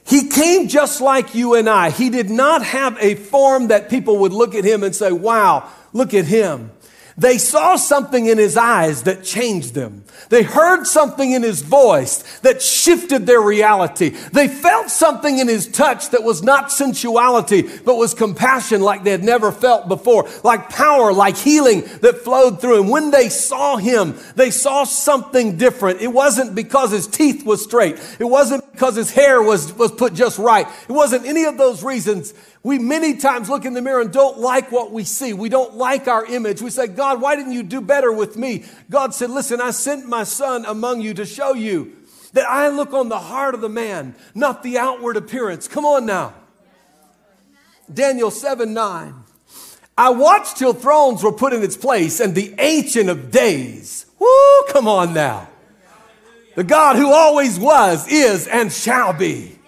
He 0.05 0.29
came 0.29 0.69
just 0.69 1.01
like 1.01 1.35
you 1.35 1.55
and 1.55 1.69
I. 1.69 1.91
He 1.91 2.11
did 2.11 2.31
not 2.31 2.63
have 2.65 2.97
a 3.01 3.15
form 3.15 3.69
that 3.69 3.89
people 3.89 4.19
would 4.19 4.33
look 4.33 4.55
at 4.55 4.65
him 4.65 4.83
and 4.83 4.95
say, 4.95 5.13
wow, 5.13 5.69
look 5.93 6.15
at 6.15 6.25
him. 6.25 6.73
They 7.17 7.39
saw 7.39 7.77
something 7.77 8.27
in 8.27 8.39
his 8.39 8.57
eyes 8.57 9.03
that 9.03 9.25
changed 9.25 9.75
them. 9.75 10.05
They 10.29 10.43
heard 10.43 10.85
something 10.87 11.33
in 11.33 11.43
his 11.43 11.63
voice 11.63 12.23
that 12.41 12.63
shifted 12.63 13.27
their 13.27 13.41
reality. 13.41 14.11
They 14.11 14.49
felt 14.49 14.89
something 14.89 15.39
in 15.39 15.49
his 15.49 15.69
touch 15.69 16.11
that 16.11 16.23
was 16.23 16.43
not 16.43 16.73
sensuality, 16.73 17.69
but 17.85 17.97
was 17.97 18.15
compassion 18.15 18.81
like 18.81 19.05
they 19.05 19.11
had 19.11 19.25
never 19.25 19.53
felt 19.53 19.89
before, 19.89 20.29
like 20.43 20.71
power, 20.71 21.13
like 21.13 21.37
healing 21.37 21.83
that 22.01 22.19
flowed 22.19 22.61
through 22.61 22.81
him. 22.81 22.89
When 22.89 23.11
they 23.11 23.29
saw 23.29 23.77
him, 23.77 24.19
they 24.37 24.51
saw 24.51 24.85
something 24.85 25.57
different. 25.59 26.01
It 26.01 26.13
wasn't 26.13 26.55
because 26.55 26.93
his 26.93 27.07
teeth 27.07 27.45
was 27.45 27.63
straight. 27.63 27.99
It 28.19 28.25
wasn't 28.25 28.71
because 28.73 28.97
his 28.97 29.11
hair 29.11 29.43
was, 29.43 29.73
was 29.75 29.93
put 29.93 30.15
just 30.15 30.39
right. 30.39 30.67
It 30.89 30.93
wasn't 30.93 31.27
any 31.27 31.45
of 31.45 31.59
those 31.59 31.83
reasons. 31.83 32.33
We 32.65 32.79
many 32.79 33.17
times 33.17 33.49
look 33.49 33.65
in 33.65 33.75
the 33.75 33.83
mirror 33.83 34.01
and 34.01 34.13
don't 34.13 34.39
like 34.39 34.71
what 34.71 34.93
we 34.93 35.03
see. 35.03 35.33
We 35.33 35.49
don't 35.49 35.75
like 35.75 36.07
our 36.07 36.25
image. 36.25 36.63
We 36.63 36.71
say, 36.71 36.87
God, 36.87 37.21
why 37.21 37.35
didn't 37.35 37.53
you 37.53 37.65
do 37.65 37.81
better 37.81 38.13
with 38.13 38.37
me? 38.37 38.65
God 38.89 39.15
said, 39.15 39.31
listen, 39.31 39.61
I 39.61 39.73
sent 39.73 40.09
my 40.09 40.23
son 40.23 40.65
among 40.65 41.01
you 41.01 41.13
to 41.15 41.27
show 41.27 41.55
you 41.55 41.97
that 42.35 42.49
I 42.49 42.69
look 42.69 42.93
on 42.93 43.09
the 43.09 43.19
heart 43.19 43.55
of 43.55 43.61
the 43.61 43.69
man, 43.69 44.15
not 44.35 44.63
the 44.63 44.79
outward 44.79 45.17
appearance. 45.17 45.67
Come 45.67 45.85
on 45.85 46.07
now. 46.07 46.35
Daniel 47.93 48.31
7 48.31 48.73
9. 48.73 49.15
I 49.99 50.11
watched 50.11 50.57
till 50.57 50.73
thrones 50.73 51.23
were 51.23 51.33
put 51.33 51.53
in 51.53 51.63
its 51.63 51.77
place 51.77 52.21
and 52.21 52.35
the 52.35 52.55
ancient 52.59 53.11
of 53.11 53.31
days. 53.31 54.07
Woo, 54.19 54.63
come 54.69 54.89
on 54.89 55.13
now. 55.13 55.49
The 56.55 56.65
God 56.65 56.97
who 56.97 57.13
always 57.13 57.59
was, 57.59 58.07
is, 58.09 58.47
and 58.47 58.73
shall 58.73 59.13
be 59.13 59.59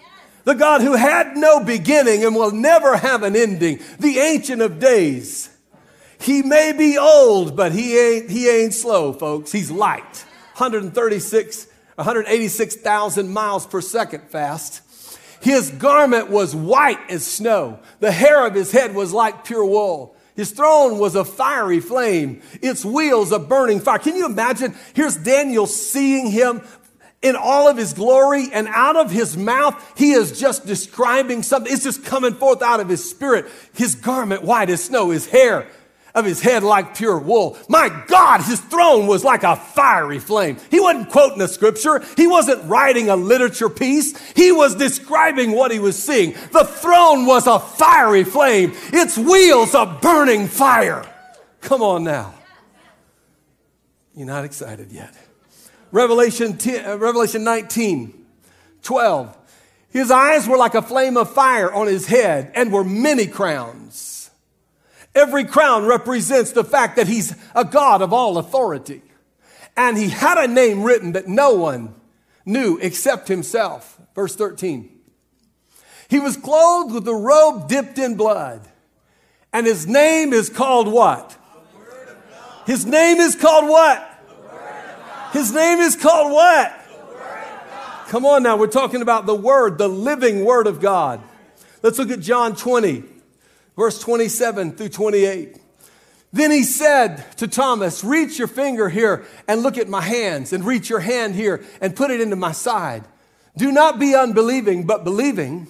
the 0.45 0.55
God 0.55 0.81
who 0.81 0.95
had 0.95 1.37
no 1.37 1.63
beginning 1.63 2.25
and 2.25 2.35
will 2.35 2.51
never 2.51 2.97
have 2.97 3.23
an 3.23 3.37
ending, 3.37 3.81
the 3.99 4.19
Ancient 4.19 4.63
of 4.63 4.79
Days. 4.79 5.51
He 6.21 6.43
may 6.43 6.73
be 6.73 6.97
old, 6.97 7.57
but 7.57 7.73
he 7.73 7.99
ain't, 7.99 8.31
he 8.31 8.49
ain't 8.49 8.73
slow, 8.73 9.13
folks. 9.13 9.53
He's 9.53 9.71
light. 9.71 10.25
136, 10.57 11.67
186,000 11.97 13.29
miles 13.29 13.67
per 13.67 13.81
second 13.81 14.31
fast. 14.31 14.83
His 15.41 15.71
garment 15.71 16.31
was 16.31 16.55
white 16.55 17.11
as 17.11 17.27
snow. 17.27 17.81
The 18.01 18.13
hair 18.13 18.47
of 18.47 18.55
his 18.55 18.73
head 18.73 18.95
was 18.95 19.13
like 19.13 19.45
pure 19.45 19.65
wool. 19.65 20.17
His 20.37 20.51
throne 20.51 20.99
was 20.99 21.15
a 21.15 21.25
fiery 21.25 21.81
flame, 21.81 22.43
its 22.61 22.85
wheels 22.85 23.31
a 23.31 23.39
burning 23.39 23.81
fire. 23.81 23.99
Can 23.99 24.17
you 24.17 24.27
imagine? 24.27 24.75
Here's 24.95 25.17
Daniel 25.17 25.67
seeing 25.67 26.31
him 26.31 26.63
in 27.25 27.37
all 27.37 27.69
of 27.69 27.79
his 27.79 27.95
glory 27.95 28.51
and 28.53 28.69
out 28.69 28.97
of 28.97 29.11
his 29.11 29.35
mouth, 29.35 29.75
he 29.97 30.13
is 30.13 30.39
just 30.39 30.67
describing 30.67 31.43
something. 31.43 31.73
It's 31.73 31.83
just 31.83 32.05
coming 32.05 32.35
forth 32.35 32.61
out 32.61 32.81
of 32.81 32.89
his 32.89 33.09
spirit. 33.09 33.47
His 33.73 33.95
garment 33.95 34.45
white 34.45 34.69
as 34.69 34.85
snow, 34.85 35.11
his 35.11 35.27
hair 35.27 35.67
of 36.15 36.27
his 36.27 36.41
head 36.43 36.63
like 36.63 36.95
pure 36.95 37.19
wool. 37.19 37.57
My 37.67 37.89
God, 38.07 38.43
his 38.43 38.61
throne 38.61 39.07
was 39.07 39.25
like 39.25 39.43
a 39.43 39.57
fiery 39.57 40.19
flame. 40.19 40.59
He 40.71 40.79
wasn't 40.79 41.09
quoting 41.09 41.41
a 41.41 41.49
scripture. 41.49 42.05
He 42.17 42.27
wasn't 42.27 42.63
writing 42.69 43.09
a 43.09 43.17
literature 43.17 43.71
piece. 43.71 44.17
He 44.35 44.53
was 44.53 44.75
describing 44.75 45.53
what 45.53 45.73
he 45.73 45.79
was 45.79 46.01
seeing. 46.01 46.33
The 46.53 46.65
throne 46.65 47.25
was 47.25 47.47
a 47.47 47.59
fiery 47.59 48.25
flame. 48.25 48.75
Its 48.93 49.17
wheels 49.17 49.75
a 49.75 49.87
burning 49.87 50.47
fire. 50.47 51.11
Come 51.63 51.83
on 51.83 52.05
now. 52.05 52.35
You're 54.15 54.27
not 54.27 54.45
excited 54.45 54.93
yet. 54.93 55.15
Revelation, 55.95 56.57
10, 56.57 56.85
uh, 56.85 56.97
Revelation 56.97 57.45
19, 57.45 58.13
12. 58.83 59.39
His 59.91 60.11
eyes 60.11 60.49
were 60.49 60.57
like 60.57 60.75
a 60.75 60.83
flame 60.83 61.17
of 61.17 61.33
fire 61.33 61.73
on 61.73 61.87
his 61.87 62.09
head 62.09 62.51
and 62.57 62.73
were 62.73 62.83
many 62.83 63.29
crowns. 63.29 64.29
Every 65.15 65.45
crown 65.45 65.87
represents 65.87 66.51
the 66.51 66.65
fact 66.65 66.97
that 66.97 67.07
he's 67.07 67.37
a 67.55 67.65
God 67.65 68.03
of 68.03 68.13
all 68.13 68.39
authority. 68.39 69.03
And 69.77 69.97
he 69.97 70.09
had 70.09 70.37
a 70.37 70.53
name 70.53 70.83
written 70.83 71.13
that 71.13 71.29
no 71.29 71.55
one 71.55 71.95
knew 72.45 72.77
except 72.83 73.29
himself. 73.29 73.97
Verse 74.17 74.35
13. 74.35 74.91
He 76.09 76.19
was 76.19 76.37
clothed 76.37 76.93
with 76.93 77.07
a 77.07 77.15
robe 77.15 77.69
dipped 77.69 77.99
in 77.99 78.17
blood. 78.17 78.67
And 79.53 79.65
his 79.65 79.87
name 79.87 80.33
is 80.33 80.49
called 80.49 80.89
what? 80.89 81.37
His 82.67 82.85
name 82.85 83.19
is 83.19 83.37
called 83.37 83.69
what? 83.69 84.11
His 85.35 85.53
name 85.53 85.81
is 85.81 85.97
called 85.97 86.33
what? 86.33 86.81
Come 88.07 88.25
on 88.25 88.43
now, 88.43 88.57
we're 88.57 88.69
talking 88.69 89.03
about 89.03 89.27
the 89.27 89.35
Word, 89.35 89.77
the 89.77 89.89
living 89.89 90.45
Word 90.45 90.67
of 90.67 90.81
God. 90.81 91.21
Let's 91.83 91.99
look 91.99 92.11
at 92.11 92.21
John 92.21 92.57
20. 92.57 93.03
Verse 93.77 93.99
27 93.99 94.77
through 94.77 94.91
28. 94.91 95.59
Then 96.33 96.51
he 96.51 96.63
said 96.63 97.25
to 97.39 97.49
Thomas, 97.49 98.05
Reach 98.05 98.39
your 98.39 98.49
finger 98.49 98.89
here 98.89 99.25
and 99.49 99.63
look 99.63 99.79
at 99.79 99.89
my 99.89 100.01
hands, 100.01 100.53
and 100.53 100.65
reach 100.65 100.89
your 100.89 101.01
hand 101.01 101.35
here 101.35 101.65
and 101.81 101.97
put 101.97 102.11
it 102.11 102.21
into 102.21 102.37
my 102.37 102.53
side. 102.53 103.05
Do 103.57 103.71
not 103.73 103.99
be 103.99 104.15
unbelieving, 104.15 104.87
but 104.87 105.05
believing. 105.05 105.69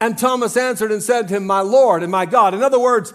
And 0.00 0.18
Thomas 0.18 0.56
answered 0.56 0.92
and 0.92 1.02
said 1.02 1.28
to 1.28 1.36
him, 1.36 1.46
My 1.46 1.60
Lord 1.60 2.02
and 2.02 2.12
my 2.12 2.26
God. 2.26 2.52
In 2.52 2.62
other 2.62 2.78
words, 2.78 3.14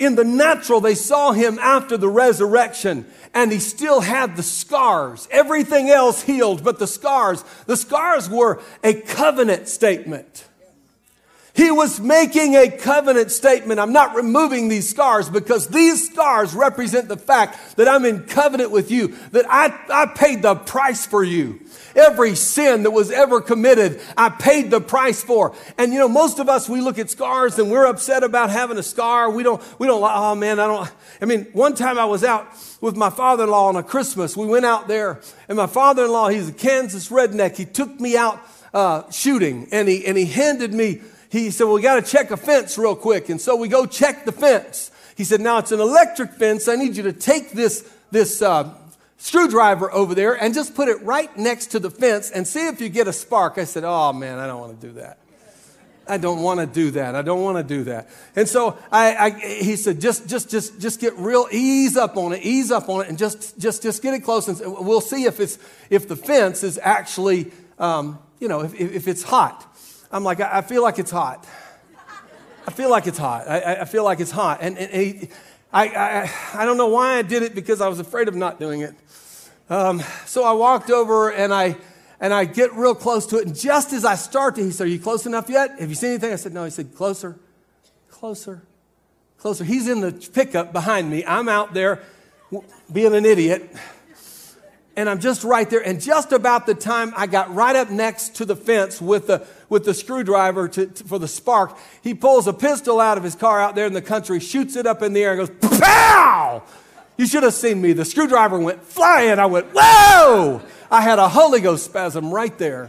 in 0.00 0.14
the 0.14 0.24
natural, 0.24 0.80
they 0.80 0.94
saw 0.94 1.32
him 1.32 1.58
after 1.58 1.98
the 1.98 2.08
resurrection, 2.08 3.06
and 3.34 3.52
he 3.52 3.60
still 3.60 4.00
had 4.00 4.34
the 4.34 4.42
scars. 4.42 5.28
Everything 5.30 5.90
else 5.90 6.22
healed, 6.22 6.64
but 6.64 6.78
the 6.78 6.86
scars. 6.86 7.44
The 7.66 7.76
scars 7.76 8.28
were 8.28 8.62
a 8.82 8.94
covenant 8.94 9.68
statement. 9.68 10.48
He 11.52 11.70
was 11.70 12.00
making 12.00 12.56
a 12.56 12.70
covenant 12.70 13.30
statement. 13.30 13.78
I'm 13.78 13.92
not 13.92 14.14
removing 14.14 14.68
these 14.68 14.88
scars 14.88 15.28
because 15.28 15.68
these 15.68 16.10
scars 16.10 16.54
represent 16.54 17.08
the 17.08 17.18
fact 17.18 17.76
that 17.76 17.86
I'm 17.86 18.06
in 18.06 18.24
covenant 18.24 18.70
with 18.70 18.90
you, 18.90 19.08
that 19.32 19.44
I, 19.50 19.78
I 19.92 20.06
paid 20.06 20.40
the 20.40 20.54
price 20.54 21.04
for 21.04 21.22
you. 21.22 21.60
Every 21.94 22.34
sin 22.34 22.84
that 22.84 22.90
was 22.90 23.10
ever 23.10 23.40
committed, 23.40 24.00
I 24.16 24.28
paid 24.28 24.70
the 24.70 24.80
price 24.80 25.22
for. 25.22 25.54
And 25.78 25.92
you 25.92 25.98
know, 25.98 26.08
most 26.08 26.38
of 26.38 26.48
us, 26.48 26.68
we 26.68 26.80
look 26.80 26.98
at 26.98 27.10
scars 27.10 27.58
and 27.58 27.70
we're 27.70 27.86
upset 27.86 28.22
about 28.22 28.50
having 28.50 28.78
a 28.78 28.82
scar. 28.82 29.30
We 29.30 29.42
don't, 29.42 29.62
we 29.78 29.86
don't 29.86 30.00
like, 30.00 30.16
oh 30.16 30.34
man, 30.34 30.60
I 30.60 30.66
don't, 30.66 30.92
I 31.20 31.24
mean, 31.24 31.46
one 31.52 31.74
time 31.74 31.98
I 31.98 32.04
was 32.04 32.24
out 32.24 32.46
with 32.80 32.96
my 32.96 33.10
father-in-law 33.10 33.68
on 33.68 33.76
a 33.76 33.82
Christmas. 33.82 34.36
We 34.36 34.46
went 34.46 34.64
out 34.64 34.88
there 34.88 35.20
and 35.48 35.56
my 35.56 35.66
father-in-law, 35.66 36.28
he's 36.28 36.48
a 36.48 36.52
Kansas 36.52 37.08
redneck. 37.08 37.56
He 37.56 37.64
took 37.64 38.00
me 38.00 38.16
out, 38.16 38.40
uh, 38.72 39.10
shooting 39.10 39.66
and 39.72 39.88
he, 39.88 40.06
and 40.06 40.16
he 40.16 40.26
handed 40.26 40.72
me 40.72 41.00
he 41.30 41.52
said, 41.52 41.64
well, 41.64 41.74
we 41.74 41.82
got 41.82 42.04
to 42.04 42.10
check 42.10 42.32
a 42.32 42.36
fence 42.36 42.76
real 42.76 42.96
quick. 42.96 43.28
And 43.28 43.40
so 43.40 43.54
we 43.54 43.68
go 43.68 43.86
check 43.86 44.24
the 44.24 44.32
fence. 44.32 44.90
He 45.16 45.22
said, 45.22 45.40
now 45.40 45.58
it's 45.58 45.70
an 45.70 45.78
electric 45.78 46.32
fence. 46.32 46.66
I 46.66 46.74
need 46.74 46.96
you 46.96 47.04
to 47.04 47.12
take 47.12 47.52
this, 47.52 47.88
this 48.10 48.42
uh, 48.42 48.74
screwdriver 49.20 49.92
over 49.92 50.14
there 50.14 50.32
and 50.32 50.54
just 50.54 50.74
put 50.74 50.88
it 50.88 51.00
right 51.02 51.34
next 51.36 51.68
to 51.68 51.78
the 51.78 51.90
fence 51.90 52.30
and 52.30 52.46
see 52.46 52.66
if 52.66 52.80
you 52.80 52.88
get 52.88 53.06
a 53.06 53.12
spark. 53.12 53.58
I 53.58 53.64
said, 53.64 53.84
oh 53.84 54.12
man, 54.14 54.38
I 54.38 54.46
don't 54.46 54.60
want 54.60 54.80
to 54.80 54.86
do 54.86 54.94
that. 54.94 55.18
I 56.08 56.16
don't 56.16 56.42
want 56.42 56.58
to 56.58 56.66
do 56.66 56.90
that. 56.92 57.14
I 57.14 57.22
don't 57.22 57.42
want 57.42 57.58
to 57.58 57.62
do 57.62 57.84
that. 57.84 58.08
And 58.34 58.48
so 58.48 58.76
I, 58.90 59.14
I, 59.14 59.30
he 59.30 59.76
said, 59.76 60.00
just, 60.00 60.26
just, 60.26 60.50
just, 60.50 60.80
just 60.80 61.00
get 61.00 61.16
real, 61.16 61.46
ease 61.52 61.96
up 61.96 62.16
on 62.16 62.32
it, 62.32 62.42
ease 62.42 62.72
up 62.72 62.88
on 62.88 63.02
it, 63.02 63.08
and 63.08 63.18
just, 63.18 63.58
just, 63.60 63.82
just 63.82 64.02
get 64.02 64.14
it 64.14 64.20
close, 64.20 64.48
and 64.48 64.58
we'll 64.84 65.02
see 65.02 65.24
if 65.24 65.38
it's, 65.38 65.58
if 65.88 66.08
the 66.08 66.16
fence 66.16 66.64
is 66.64 66.80
actually, 66.82 67.52
um, 67.78 68.18
you 68.40 68.48
know, 68.48 68.62
if, 68.62 68.74
if 68.74 69.06
it's 69.06 69.22
hot. 69.22 69.66
I'm 70.10 70.24
like, 70.24 70.40
I, 70.40 70.62
feel 70.62 70.82
like 70.82 70.98
it's 70.98 71.12
hot. 71.12 71.46
I 72.66 72.72
feel 72.72 72.90
like 72.90 73.06
it's 73.06 73.18
hot. 73.18 73.46
I, 73.46 73.82
I 73.82 73.84
feel 73.84 74.02
like 74.02 74.18
it's 74.18 74.32
hot. 74.32 74.58
And, 74.62 74.78
and 74.78 74.90
he, 74.90 75.28
I, 75.72 75.86
I, 75.88 76.62
I 76.62 76.64
don't 76.64 76.76
know 76.76 76.88
why 76.88 77.18
I 77.18 77.22
did 77.22 77.44
it 77.44 77.54
because 77.54 77.80
I 77.80 77.86
was 77.86 78.00
afraid 78.00 78.26
of 78.26 78.34
not 78.34 78.58
doing 78.58 78.80
it. 78.80 78.94
Um, 79.70 80.02
so 80.26 80.44
I 80.44 80.52
walked 80.52 80.90
over 80.90 81.30
and 81.30 81.54
I, 81.54 81.76
and 82.20 82.34
I 82.34 82.44
get 82.44 82.74
real 82.74 82.94
close 82.94 83.24
to 83.28 83.38
it. 83.38 83.46
And 83.46 83.56
just 83.56 83.92
as 83.92 84.04
I 84.04 84.16
start 84.16 84.56
to, 84.56 84.64
he 84.64 84.72
said, 84.72 84.84
Are 84.84 84.90
you 84.90 84.98
close 84.98 85.26
enough 85.26 85.48
yet? 85.48 85.78
Have 85.78 85.88
you 85.88 85.94
seen 85.94 86.10
anything? 86.10 86.32
I 86.32 86.36
said, 86.36 86.52
No. 86.52 86.64
He 86.64 86.70
said, 86.70 86.94
Closer, 86.94 87.38
closer, 88.08 88.62
closer. 89.38 89.62
He's 89.64 89.88
in 89.88 90.00
the 90.00 90.12
pickup 90.12 90.72
behind 90.72 91.08
me. 91.08 91.24
I'm 91.24 91.48
out 91.48 91.72
there 91.72 92.02
being 92.92 93.14
an 93.14 93.24
idiot 93.24 93.72
and 94.96 95.08
I'm 95.08 95.20
just 95.20 95.44
right 95.44 95.70
there. 95.70 95.80
And 95.80 96.00
just 96.00 96.32
about 96.32 96.66
the 96.66 96.74
time 96.74 97.14
I 97.16 97.26
got 97.26 97.54
right 97.54 97.76
up 97.76 97.90
next 97.90 98.36
to 98.36 98.44
the 98.44 98.56
fence 98.56 99.00
with 99.00 99.28
the, 99.28 99.46
with 99.68 99.84
the 99.84 99.94
screwdriver 99.94 100.68
to, 100.68 100.86
to, 100.86 101.04
for 101.04 101.18
the 101.18 101.28
spark, 101.28 101.78
he 102.02 102.12
pulls 102.12 102.46
a 102.48 102.52
pistol 102.52 103.00
out 103.00 103.16
of 103.16 103.24
his 103.24 103.36
car 103.36 103.60
out 103.60 103.76
there 103.76 103.86
in 103.86 103.92
the 103.92 104.02
country, 104.02 104.40
shoots 104.40 104.74
it 104.76 104.86
up 104.86 105.00
in 105.00 105.12
the 105.12 105.22
air, 105.22 105.40
and 105.40 105.48
goes, 105.48 105.80
pow! 105.80 106.62
You 107.20 107.26
should 107.26 107.42
have 107.42 107.52
seen 107.52 107.82
me. 107.82 107.92
The 107.92 108.06
screwdriver 108.06 108.58
went 108.58 108.82
flying. 108.82 109.38
I 109.38 109.44
went, 109.44 109.66
whoa! 109.74 110.62
I 110.90 111.02
had 111.02 111.18
a 111.18 111.28
Holy 111.28 111.60
Ghost 111.60 111.84
spasm 111.84 112.32
right 112.32 112.56
there. 112.56 112.88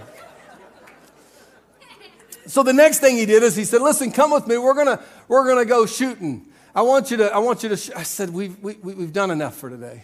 So 2.45 2.63
the 2.63 2.71
next 2.71 2.99
thing 2.99 3.17
he 3.17 3.25
did 3.25 3.43
is 3.43 3.57
he 3.57 3.65
said, 3.65 3.81
listen, 3.81 4.09
come 4.09 4.31
with 4.31 4.47
me. 4.47 4.57
We're 4.57 4.73
going 4.73 4.97
to 4.97 5.03
we're 5.27 5.45
gonna 5.45 5.65
go 5.65 5.85
shooting. 5.85 6.45
I 6.73 6.81
want 6.83 7.11
you 7.11 7.17
to, 7.17 7.29
I 7.29 7.39
want 7.39 7.63
you 7.63 7.67
to, 7.67 7.75
sh-. 7.75 7.89
I 7.93 8.03
said, 8.03 8.29
we've, 8.29 8.57
we, 8.63 8.75
we've 8.75 9.11
done 9.11 9.31
enough 9.31 9.55
for 9.55 9.69
today. 9.69 10.03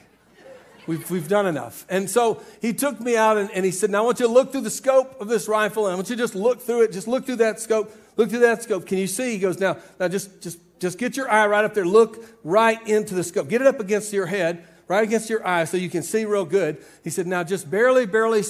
We've, 0.87 1.09
we've 1.09 1.29
done 1.29 1.45
enough. 1.45 1.85
And 1.87 2.09
so 2.09 2.43
he 2.61 2.73
took 2.73 2.99
me 2.99 3.15
out 3.15 3.37
and, 3.37 3.49
and 3.51 3.63
he 3.63 3.71
said, 3.71 3.89
Now 3.91 3.99
I 3.99 4.05
want 4.07 4.19
you 4.19 4.27
to 4.27 4.31
look 4.33 4.51
through 4.51 4.61
the 4.61 4.69
scope 4.69 5.21
of 5.21 5.29
this 5.29 5.47
rifle 5.47 5.85
and 5.85 5.93
I 5.93 5.95
want 5.95 6.09
you 6.09 6.17
to 6.17 6.21
just 6.21 6.35
look 6.35 6.59
through 6.59 6.81
it. 6.81 6.91
Just 6.91 7.07
look 7.07 7.25
through 7.25 7.37
that 7.37 7.61
scope. 7.61 7.95
Look 8.17 8.29
through 8.29 8.39
that 8.39 8.61
scope. 8.61 8.85
Can 8.87 8.97
you 8.97 9.07
see? 9.07 9.31
He 9.31 9.39
goes, 9.39 9.57
Now, 9.57 9.77
now 10.01 10.09
just, 10.09 10.41
just, 10.41 10.59
just 10.79 10.97
get 10.97 11.17
your 11.17 11.29
eye 11.29 11.47
right 11.47 11.65
up 11.65 11.73
there. 11.73 11.85
Look 11.85 12.23
right 12.43 12.85
into 12.87 13.15
the 13.15 13.23
scope. 13.23 13.49
Get 13.49 13.61
it 13.61 13.67
up 13.67 13.79
against 13.79 14.13
your 14.13 14.25
head, 14.25 14.65
right 14.87 15.03
against 15.03 15.29
your 15.29 15.45
eye 15.47 15.65
so 15.65 15.77
you 15.77 15.89
can 15.89 16.03
see 16.03 16.25
real 16.25 16.45
good. 16.45 16.77
He 17.03 17.09
said, 17.09 17.27
Now 17.27 17.43
just 17.43 17.69
barely, 17.69 18.05
barely. 18.05 18.43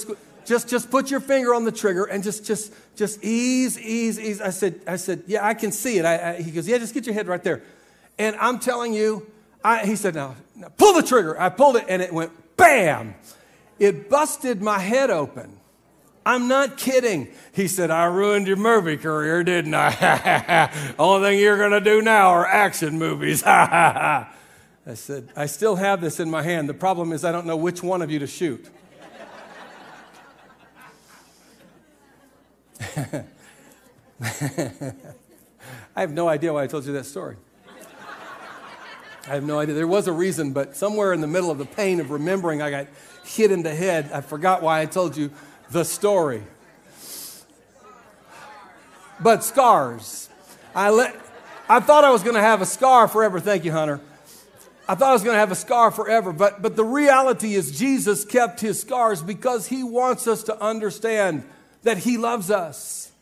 just 0.44 0.68
just 0.68 0.90
put 0.90 1.10
your 1.10 1.20
finger 1.20 1.54
on 1.54 1.64
the 1.64 1.72
trigger 1.72 2.04
and 2.04 2.22
just 2.22 2.44
just 2.44 2.72
just 2.96 3.22
ease 3.22 3.78
ease 3.78 4.18
ease 4.18 4.40
i 4.40 4.48
said 4.48 4.80
i 4.86 4.96
said 4.96 5.22
yeah 5.26 5.46
i 5.46 5.52
can 5.52 5.70
see 5.70 5.98
it 5.98 6.06
I, 6.06 6.30
I, 6.36 6.40
he 6.40 6.50
goes 6.50 6.66
yeah 6.66 6.78
just 6.78 6.94
get 6.94 7.04
your 7.04 7.14
head 7.14 7.28
right 7.28 7.42
there 7.44 7.62
and 8.18 8.34
i'm 8.36 8.58
telling 8.58 8.94
you 8.94 9.30
I, 9.62 9.84
he 9.84 9.94
said 9.94 10.14
now, 10.14 10.36
now 10.56 10.68
pull 10.74 10.94
the 10.94 11.02
trigger 11.02 11.38
i 11.38 11.50
pulled 11.50 11.76
it 11.76 11.84
and 11.86 12.00
it 12.00 12.14
went 12.14 12.32
bam, 12.58 13.14
it 13.78 14.10
busted 14.10 14.60
my 14.60 14.78
head 14.78 15.08
open. 15.08 15.57
I'm 16.28 16.46
not 16.46 16.76
kidding. 16.76 17.28
He 17.54 17.68
said, 17.68 17.90
I 17.90 18.04
ruined 18.04 18.46
your 18.46 18.58
movie 18.58 18.98
career, 18.98 19.42
didn't 19.42 19.72
I? 19.74 20.70
Only 20.98 21.30
thing 21.30 21.38
you're 21.38 21.56
going 21.56 21.70
to 21.70 21.80
do 21.80 22.02
now 22.02 22.28
are 22.28 22.46
action 22.46 22.98
movies. 22.98 23.42
I 23.46 24.26
said, 24.92 25.30
I 25.34 25.46
still 25.46 25.76
have 25.76 26.02
this 26.02 26.20
in 26.20 26.30
my 26.30 26.42
hand. 26.42 26.68
The 26.68 26.74
problem 26.74 27.12
is, 27.12 27.24
I 27.24 27.32
don't 27.32 27.46
know 27.46 27.56
which 27.56 27.82
one 27.82 28.02
of 28.02 28.10
you 28.10 28.18
to 28.18 28.26
shoot. 28.26 28.68
I 33.00 33.24
have 35.96 36.12
no 36.12 36.28
idea 36.28 36.52
why 36.52 36.64
I 36.64 36.66
told 36.66 36.84
you 36.84 36.92
that 36.92 37.06
story. 37.06 37.36
I 39.26 39.30
have 39.30 39.44
no 39.44 39.58
idea. 39.58 39.74
There 39.74 39.86
was 39.86 40.06
a 40.08 40.12
reason, 40.12 40.52
but 40.52 40.76
somewhere 40.76 41.14
in 41.14 41.22
the 41.22 41.26
middle 41.26 41.50
of 41.50 41.56
the 41.56 41.64
pain 41.64 42.00
of 42.00 42.10
remembering, 42.10 42.60
I 42.60 42.70
got 42.70 42.86
hit 43.24 43.50
in 43.50 43.62
the 43.62 43.74
head. 43.74 44.10
I 44.12 44.20
forgot 44.20 44.60
why 44.62 44.82
I 44.82 44.84
told 44.84 45.16
you 45.16 45.30
the 45.70 45.84
story. 45.84 46.42
But 49.20 49.44
scars. 49.44 50.28
I, 50.74 50.90
let, 50.90 51.16
I 51.68 51.80
thought 51.80 52.04
I 52.04 52.10
was 52.10 52.22
going 52.22 52.36
to 52.36 52.40
have 52.40 52.62
a 52.62 52.66
scar 52.66 53.08
forever. 53.08 53.40
Thank 53.40 53.64
you, 53.64 53.72
Hunter. 53.72 54.00
I 54.88 54.94
thought 54.94 55.10
I 55.10 55.12
was 55.12 55.22
going 55.22 55.34
to 55.34 55.40
have 55.40 55.52
a 55.52 55.56
scar 55.56 55.90
forever, 55.90 56.32
but, 56.32 56.62
but 56.62 56.74
the 56.74 56.84
reality 56.84 57.54
is 57.54 57.78
Jesus 57.78 58.24
kept 58.24 58.60
his 58.60 58.80
scars 58.80 59.22
because 59.22 59.66
he 59.66 59.82
wants 59.82 60.26
us 60.26 60.44
to 60.44 60.58
understand 60.62 61.44
that 61.82 61.98
he 61.98 62.16
loves 62.16 62.50
us. 62.50 63.12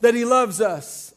That 0.00 0.14
he 0.14 0.24
loves 0.24 0.60
us. 0.60 1.14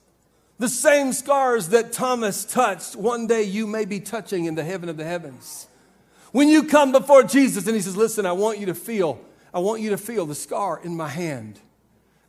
The 0.60 0.70
same 0.70 1.14
scars 1.14 1.70
that 1.70 1.92
Thomas 1.92 2.46
touched, 2.46 2.96
one 2.96 3.26
day 3.26 3.42
you 3.42 3.66
may 3.66 3.86
be 3.86 4.00
touching 4.00 4.46
in 4.46 4.54
the 4.54 4.64
heaven 4.64 4.90
of 4.90 4.98
the 4.98 5.04
heavens. 5.04 5.66
When 6.32 6.48
you 6.48 6.66
come 6.66 6.92
before 6.92 7.24
Jesus 7.24 7.66
and 7.66 7.76
he 7.76 7.82
says, 7.82 7.98
Listen, 7.98 8.28
I 8.28 8.34
want 8.34 8.60
you 8.60 8.68
to 8.68 8.76
feel, 8.76 9.20
I 9.54 9.60
want 9.60 9.82
you 9.82 9.90
to 9.92 9.98
feel 9.98 10.26
the 10.26 10.36
scar 10.36 10.80
in 10.84 10.96
my 10.96 11.10
hand. 11.10 11.60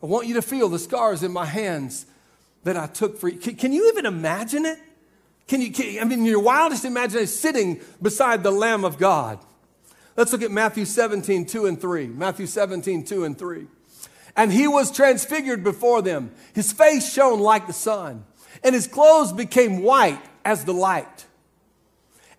I 0.02 0.07
want 0.07 0.26
you 0.26 0.35
to 0.35 0.43
feel 0.43 0.69
the 0.69 0.79
scars 0.79 1.23
in 1.23 1.33
my 1.33 1.45
hands 1.45 2.07
that 2.64 2.76
I 2.76 2.87
took 2.87 3.19
for 3.19 3.29
you. 3.29 3.38
Can, 3.38 3.55
can 3.55 3.73
you 3.73 3.88
even 3.88 4.07
imagine 4.07 4.64
it? 4.64 4.79
Can 5.47 5.61
you, 5.61 5.73
can, 5.73 6.00
I 6.00 6.05
mean, 6.05 6.25
your 6.25 6.41
wildest 6.41 6.85
imagination 6.85 7.29
sitting 7.29 7.81
beside 8.00 8.43
the 8.43 8.50
Lamb 8.50 8.85
of 8.85 8.99
God. 8.99 9.38
Let's 10.17 10.33
look 10.33 10.43
at 10.43 10.50
Matthew 10.50 10.85
17, 10.85 11.47
2 11.47 11.67
and 11.67 11.81
3. 11.81 12.07
Matthew 12.09 12.47
17, 12.47 13.05
2 13.05 13.25
and 13.25 13.38
3. 13.38 13.67
And 14.37 14.52
he 14.52 14.67
was 14.67 14.91
transfigured 14.91 15.62
before 15.62 16.02
them. 16.02 16.33
His 16.55 16.73
face 16.73 17.12
shone 17.12 17.41
like 17.41 17.67
the 17.67 17.73
sun, 17.73 18.25
and 18.62 18.75
his 18.75 18.87
clothes 18.87 19.33
became 19.33 19.83
white 19.83 20.21
as 20.45 20.64
the 20.64 20.73
light. 20.73 21.26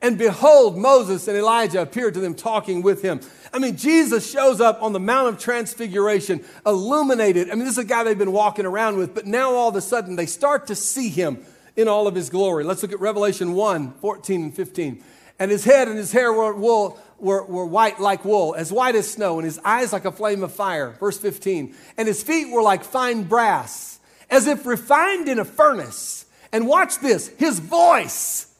And 0.04 0.18
behold, 0.18 0.78
Moses 0.78 1.30
and 1.30 1.38
Elijah 1.38 1.82
appeared 1.82 2.14
to 2.16 2.20
them 2.20 2.36
talking 2.36 2.82
with 2.82 3.02
him. 3.02 3.22
I 3.54 3.60
mean, 3.60 3.78
Jesus 3.78 4.30
shows 4.30 4.60
up 4.60 4.84
on 4.84 4.92
the 4.92 5.00
Mount 5.00 5.30
of 5.30 5.40
Transfiguration, 5.40 6.44
illuminated. 6.66 7.50
I 7.50 7.56
mean, 7.56 7.64
this 7.64 7.78
is 7.78 7.86
a 7.86 7.86
guy 7.86 8.04
they've 8.04 8.18
been 8.18 8.34
walking 8.34 8.66
around 8.66 8.98
with, 8.98 9.16
but 9.16 9.26
now 9.26 9.54
all 9.54 9.70
of 9.70 9.78
a 9.78 9.82
sudden 9.82 10.18
they 10.18 10.26
start 10.26 10.68
to 10.68 10.76
see 10.76 11.08
him 11.08 11.46
in 11.78 11.88
all 11.88 12.06
of 12.06 12.16
his 12.16 12.30
glory. 12.30 12.66
Let's 12.66 12.82
look 12.82 12.92
at 12.92 13.00
Revelation 13.00 13.54
1 13.54 13.94
14 13.94 14.44
and 14.44 14.54
15. 14.54 15.04
And 15.40 15.50
his 15.50 15.64
head 15.64 15.88
and 15.88 15.98
his 15.98 16.12
hair 16.12 16.34
were 16.34 16.54
wool, 16.54 17.00
were, 17.18 17.46
were 17.46 17.66
white 17.66 18.02
like 18.02 18.26
wool, 18.26 18.56
as 18.56 18.74
white 18.74 18.96
as 18.96 19.10
snow, 19.10 19.40
and 19.40 19.46
his 19.46 19.58
eyes 19.64 19.94
like 19.94 20.04
a 20.04 20.12
flame 20.12 20.44
of 20.44 20.52
fire. 20.52 20.98
Verse 21.00 21.18
15. 21.18 21.74
And 21.98 22.10
his 22.10 22.22
feet 22.22 22.52
were 22.52 22.62
like 22.62 22.84
fine 22.84 23.24
brass, 23.24 24.00
as 24.30 24.48
if 24.48 24.66
refined 24.66 25.30
in 25.30 25.40
a 25.40 25.46
furnace. 25.46 26.26
And 26.52 26.68
watch 26.68 27.00
this 27.00 27.30
his 27.38 27.60
voice 27.60 28.53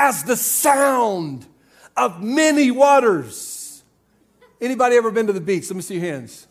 as 0.00 0.24
the 0.24 0.36
sound 0.36 1.46
of 1.94 2.22
many 2.22 2.70
waters. 2.70 3.82
Anybody 4.58 4.96
ever 4.96 5.10
been 5.10 5.26
to 5.26 5.32
the 5.34 5.42
beach? 5.42 5.68
Let 5.68 5.76
me 5.76 5.82
see 5.82 5.98
your 5.98 6.04
hands. 6.04 6.46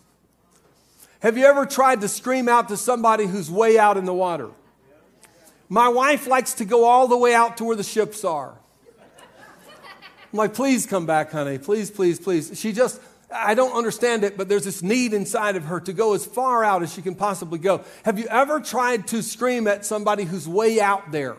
Have 1.22 1.36
you 1.36 1.46
ever 1.46 1.66
tried 1.66 2.02
to 2.02 2.08
scream 2.08 2.48
out 2.48 2.70
to 2.70 2.78
somebody 2.78 3.26
who's 3.26 3.50
way 3.50 3.80
out 3.80 3.98
in 3.98 4.06
the 4.06 4.14
water? 4.14 4.52
My 5.68 5.90
wife 5.90 6.28
likes 6.28 6.54
to 6.56 6.66
go 6.66 6.86
all 6.86 7.08
the 7.08 7.18
way 7.18 7.34
out 7.34 7.58
to 7.58 7.64
where 7.64 7.76
the 7.76 7.84
ships 7.84 8.24
are. 8.24 8.54
I'm 10.32 10.38
like, 10.38 10.54
please 10.54 10.86
come 10.86 11.08
back, 11.08 11.32
honey. 11.32 11.58
Please, 11.58 11.90
please, 11.90 12.20
please. 12.20 12.58
She 12.58 12.72
just, 12.72 13.02
I 13.34 13.56
don't 13.56 13.76
understand 13.76 14.24
it, 14.24 14.38
but 14.38 14.48
there's 14.48 14.66
this 14.66 14.84
need 14.84 15.12
inside 15.12 15.56
of 15.56 15.66
her 15.66 15.80
to 15.82 15.92
go 15.92 16.14
as 16.14 16.24
far 16.24 16.64
out 16.64 16.84
as 16.84 16.94
she 16.94 17.02
can 17.02 17.16
possibly 17.16 17.58
go. 17.58 17.84
Have 18.06 18.20
you 18.20 18.28
ever 18.28 18.60
tried 18.60 19.08
to 19.08 19.24
scream 19.24 19.68
at 19.68 19.88
somebody 19.88 20.26
who's 20.26 20.48
way 20.48 20.80
out 20.80 21.12
there? 21.12 21.36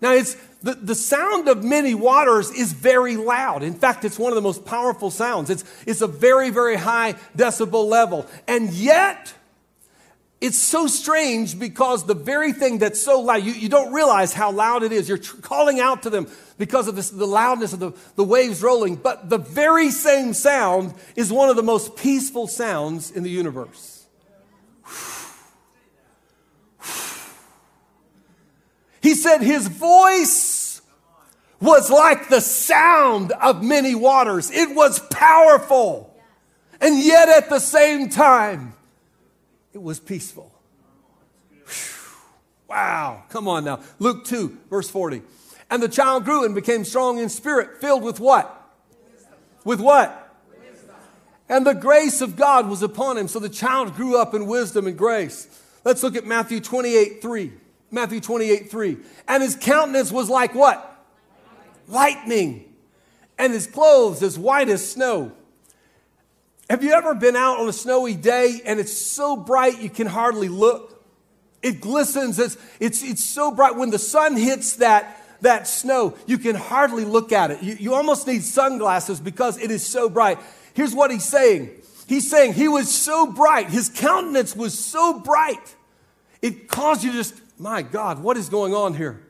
Now, 0.00 0.12
it's, 0.12 0.36
the, 0.62 0.74
the 0.74 0.94
sound 0.94 1.48
of 1.48 1.64
many 1.64 1.94
waters 1.94 2.50
is 2.50 2.72
very 2.72 3.16
loud. 3.16 3.62
In 3.62 3.74
fact, 3.74 4.04
it's 4.04 4.18
one 4.18 4.30
of 4.30 4.36
the 4.36 4.42
most 4.42 4.64
powerful 4.64 5.10
sounds. 5.10 5.50
It's, 5.50 5.64
it's 5.86 6.00
a 6.00 6.06
very, 6.06 6.50
very 6.50 6.76
high 6.76 7.14
decibel 7.36 7.88
level. 7.88 8.26
And 8.46 8.70
yet, 8.70 9.34
it's 10.40 10.58
so 10.58 10.86
strange 10.86 11.58
because 11.58 12.06
the 12.06 12.14
very 12.14 12.52
thing 12.52 12.78
that's 12.78 13.00
so 13.00 13.20
loud, 13.20 13.42
you, 13.42 13.52
you 13.52 13.68
don't 13.68 13.92
realize 13.92 14.32
how 14.32 14.52
loud 14.52 14.84
it 14.84 14.92
is. 14.92 15.08
You're 15.08 15.18
tr- 15.18 15.40
calling 15.40 15.80
out 15.80 16.04
to 16.04 16.10
them 16.10 16.28
because 16.58 16.86
of 16.86 16.94
this, 16.94 17.10
the 17.10 17.26
loudness 17.26 17.72
of 17.72 17.80
the, 17.80 17.92
the 18.14 18.22
waves 18.22 18.62
rolling. 18.62 18.96
But 18.96 19.30
the 19.30 19.38
very 19.38 19.90
same 19.90 20.32
sound 20.34 20.94
is 21.16 21.32
one 21.32 21.48
of 21.48 21.56
the 21.56 21.62
most 21.64 21.96
peaceful 21.96 22.46
sounds 22.46 23.10
in 23.10 23.24
the 23.24 23.30
universe. 23.30 23.97
He 29.00 29.14
said 29.14 29.42
his 29.42 29.68
voice 29.68 30.82
was 31.60 31.90
like 31.90 32.28
the 32.28 32.40
sound 32.40 33.32
of 33.32 33.62
many 33.62 33.94
waters. 33.94 34.50
It 34.50 34.74
was 34.74 34.98
powerful. 34.98 36.14
And 36.80 37.02
yet 37.02 37.28
at 37.28 37.48
the 37.48 37.58
same 37.58 38.08
time, 38.08 38.74
it 39.72 39.82
was 39.82 39.98
peaceful. 39.98 40.52
Wow. 42.68 43.24
Come 43.30 43.48
on 43.48 43.64
now. 43.64 43.80
Luke 43.98 44.24
2, 44.24 44.58
verse 44.70 44.90
40. 44.90 45.22
And 45.70 45.82
the 45.82 45.88
child 45.88 46.24
grew 46.24 46.44
and 46.44 46.54
became 46.54 46.84
strong 46.84 47.18
in 47.18 47.28
spirit, 47.28 47.80
filled 47.80 48.02
with 48.02 48.20
what? 48.20 48.54
With 49.64 49.80
what? 49.80 50.24
And 51.48 51.66
the 51.66 51.74
grace 51.74 52.20
of 52.20 52.36
God 52.36 52.68
was 52.68 52.82
upon 52.82 53.16
him. 53.16 53.26
So 53.26 53.38
the 53.38 53.48
child 53.48 53.94
grew 53.94 54.20
up 54.20 54.34
in 54.34 54.46
wisdom 54.46 54.86
and 54.86 54.96
grace. 54.96 55.48
Let's 55.84 56.02
look 56.02 56.14
at 56.14 56.26
Matthew 56.26 56.60
28, 56.60 57.22
3. 57.22 57.52
Matthew 57.90 58.20
28, 58.20 58.70
3. 58.70 58.96
And 59.26 59.42
his 59.42 59.56
countenance 59.56 60.12
was 60.12 60.28
like 60.28 60.54
what? 60.54 60.84
Lightning. 61.86 62.64
And 63.38 63.52
his 63.52 63.66
clothes 63.66 64.22
as 64.22 64.38
white 64.38 64.68
as 64.68 64.88
snow. 64.88 65.32
Have 66.68 66.84
you 66.84 66.92
ever 66.92 67.14
been 67.14 67.36
out 67.36 67.60
on 67.60 67.68
a 67.68 67.72
snowy 67.72 68.14
day 68.14 68.60
and 68.64 68.78
it's 68.78 68.92
so 68.92 69.36
bright 69.36 69.80
you 69.80 69.88
can 69.88 70.06
hardly 70.06 70.48
look? 70.48 71.02
It 71.62 71.80
glistens, 71.80 72.38
it's, 72.38 72.56
it's, 72.78 73.02
it's 73.02 73.24
so 73.24 73.50
bright. 73.50 73.74
When 73.74 73.90
the 73.90 73.98
sun 73.98 74.36
hits 74.36 74.76
that, 74.76 75.24
that 75.40 75.66
snow, 75.66 76.14
you 76.26 76.38
can 76.38 76.54
hardly 76.54 77.04
look 77.04 77.32
at 77.32 77.50
it. 77.50 77.62
You, 77.62 77.74
you 77.74 77.94
almost 77.94 78.26
need 78.26 78.42
sunglasses 78.42 79.18
because 79.18 79.58
it 79.58 79.70
is 79.70 79.84
so 79.84 80.08
bright. 80.08 80.38
Here's 80.74 80.94
what 80.94 81.10
he's 81.10 81.24
saying 81.24 81.70
He's 82.08 82.28
saying 82.30 82.54
he 82.54 82.68
was 82.68 82.92
so 82.92 83.30
bright, 83.30 83.68
his 83.68 83.90
countenance 83.90 84.56
was 84.56 84.76
so 84.76 85.20
bright, 85.20 85.76
it 86.40 86.66
caused 86.66 87.04
you 87.04 87.12
to 87.12 87.18
just, 87.18 87.34
my 87.58 87.82
God, 87.82 88.22
what 88.22 88.36
is 88.36 88.48
going 88.48 88.74
on 88.74 88.94
here? 88.94 89.20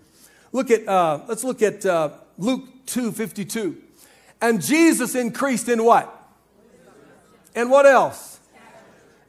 Look 0.52 0.70
at, 0.70 0.86
uh, 0.86 1.22
let's 1.26 1.44
look 1.44 1.62
at 1.62 1.84
uh, 1.84 2.10
Luke 2.36 2.64
2 2.86 3.12
52. 3.12 3.76
And 4.40 4.62
Jesus 4.62 5.14
increased 5.14 5.68
in 5.68 5.84
what? 5.84 6.14
And 7.54 7.70
what 7.70 7.86
else? 7.86 8.38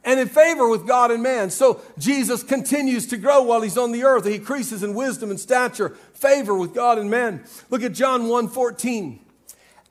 And 0.02 0.18
in 0.18 0.28
favor 0.28 0.68
with 0.68 0.86
God 0.86 1.10
and 1.10 1.22
man. 1.22 1.50
So 1.50 1.82
Jesus 1.98 2.42
continues 2.42 3.06
to 3.08 3.18
grow 3.18 3.42
while 3.42 3.60
he's 3.60 3.76
on 3.76 3.92
the 3.92 4.04
earth. 4.04 4.24
He 4.24 4.36
increases 4.36 4.82
in 4.82 4.94
wisdom 4.94 5.30
and 5.30 5.38
stature, 5.38 5.90
favor 6.14 6.54
with 6.54 6.74
God 6.74 6.98
and 6.98 7.10
man. 7.10 7.44
Look 7.68 7.82
at 7.82 7.92
John 7.92 8.28
1 8.28 8.48
14. 8.48 9.20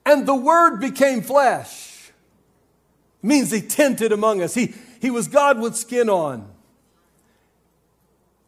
And 0.06 0.26
the 0.26 0.36
word 0.36 0.80
became 0.80 1.22
flesh. 1.22 2.12
It 3.22 3.28
means 3.28 3.52
he 3.52 3.62
tented 3.62 4.12
among 4.12 4.42
us. 4.42 4.56
He, 4.56 4.74
he 5.00 5.12
was 5.12 5.28
God 5.28 5.60
with 5.60 5.76
skin 5.76 6.10
on. 6.10 6.50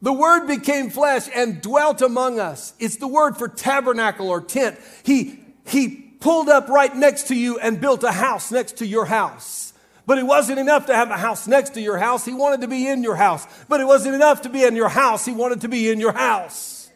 The 0.02 0.12
word 0.12 0.46
became 0.46 0.90
flesh 0.90 1.28
and 1.32 1.62
dwelt 1.62 2.02
among 2.02 2.40
us. 2.40 2.74
It's 2.80 2.96
the 2.96 3.06
word 3.06 3.36
for 3.36 3.46
tabernacle 3.48 4.28
or 4.28 4.40
tent. 4.40 4.78
He, 5.04 5.38
he 5.64 5.88
pulled 6.18 6.48
up 6.48 6.68
right 6.68 6.94
next 6.94 7.28
to 7.28 7.36
you 7.36 7.60
and 7.60 7.80
built 7.80 8.02
a 8.02 8.10
house 8.10 8.50
next 8.50 8.78
to 8.78 8.86
your 8.86 9.06
house. 9.06 9.72
But 10.04 10.18
it 10.18 10.24
wasn't 10.24 10.58
enough 10.58 10.86
to 10.86 10.94
have 10.94 11.10
a 11.10 11.16
house 11.16 11.46
next 11.46 11.74
to 11.74 11.80
your 11.80 11.98
house. 11.98 12.24
He 12.24 12.34
wanted 12.34 12.62
to 12.62 12.68
be 12.68 12.88
in 12.88 13.04
your 13.04 13.14
house. 13.14 13.46
But 13.68 13.80
it 13.80 13.84
wasn't 13.84 14.16
enough 14.16 14.42
to 14.42 14.48
be 14.48 14.64
in 14.64 14.74
your 14.74 14.88
house. 14.88 15.24
He 15.24 15.32
wanted 15.32 15.60
to 15.60 15.68
be 15.68 15.88
in 15.88 16.00
your 16.00 16.12
house. 16.12 16.90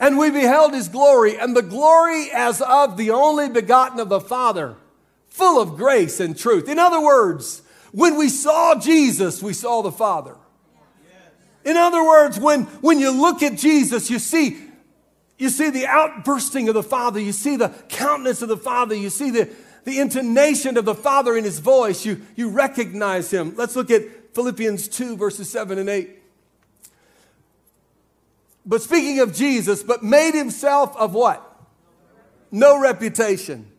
And 0.00 0.18
we 0.18 0.30
beheld 0.30 0.72
his 0.72 0.88
glory, 0.88 1.38
and 1.38 1.54
the 1.54 1.62
glory 1.62 2.30
as 2.32 2.62
of 2.62 2.96
the 2.96 3.10
only 3.10 3.50
begotten 3.50 4.00
of 4.00 4.08
the 4.08 4.18
Father, 4.18 4.76
full 5.28 5.60
of 5.60 5.76
grace 5.76 6.20
and 6.20 6.36
truth. 6.36 6.70
In 6.70 6.78
other 6.78 7.00
words, 7.00 7.62
when 7.92 8.16
we 8.16 8.30
saw 8.30 8.74
Jesus, 8.80 9.42
we 9.42 9.52
saw 9.52 9.82
the 9.82 9.92
Father. 9.92 10.36
In 11.64 11.76
other 11.76 12.02
words, 12.02 12.38
when, 12.38 12.62
when 12.80 12.98
you 12.98 13.10
look 13.10 13.42
at 13.42 13.56
Jesus, 13.56 14.10
you 14.10 14.18
see, 14.18 14.58
you 15.38 15.50
see 15.50 15.70
the 15.70 15.86
outbursting 15.86 16.68
of 16.68 16.74
the 16.74 16.82
Father, 16.82 17.20
you 17.20 17.32
see 17.32 17.56
the 17.56 17.68
countenance 17.88 18.42
of 18.42 18.48
the 18.48 18.56
Father, 18.56 18.94
you 18.94 19.10
see 19.10 19.30
the, 19.30 19.48
the 19.84 20.00
intonation 20.00 20.76
of 20.76 20.84
the 20.84 20.94
Father 20.94 21.36
in 21.36 21.44
his 21.44 21.58
voice, 21.58 22.04
you, 22.04 22.22
you 22.36 22.50
recognize 22.50 23.30
him. 23.30 23.54
Let's 23.56 23.76
look 23.76 23.90
at 23.90 24.34
Philippians 24.34 24.88
2, 24.88 25.16
verses 25.16 25.50
7 25.50 25.78
and 25.78 25.88
8. 25.88 26.18
But 28.64 28.82
speaking 28.82 29.20
of 29.20 29.34
Jesus, 29.34 29.82
but 29.82 30.02
made 30.02 30.34
himself 30.34 30.96
of 30.96 31.14
what? 31.14 31.46
No 32.50 32.80
reputation. 32.80 33.70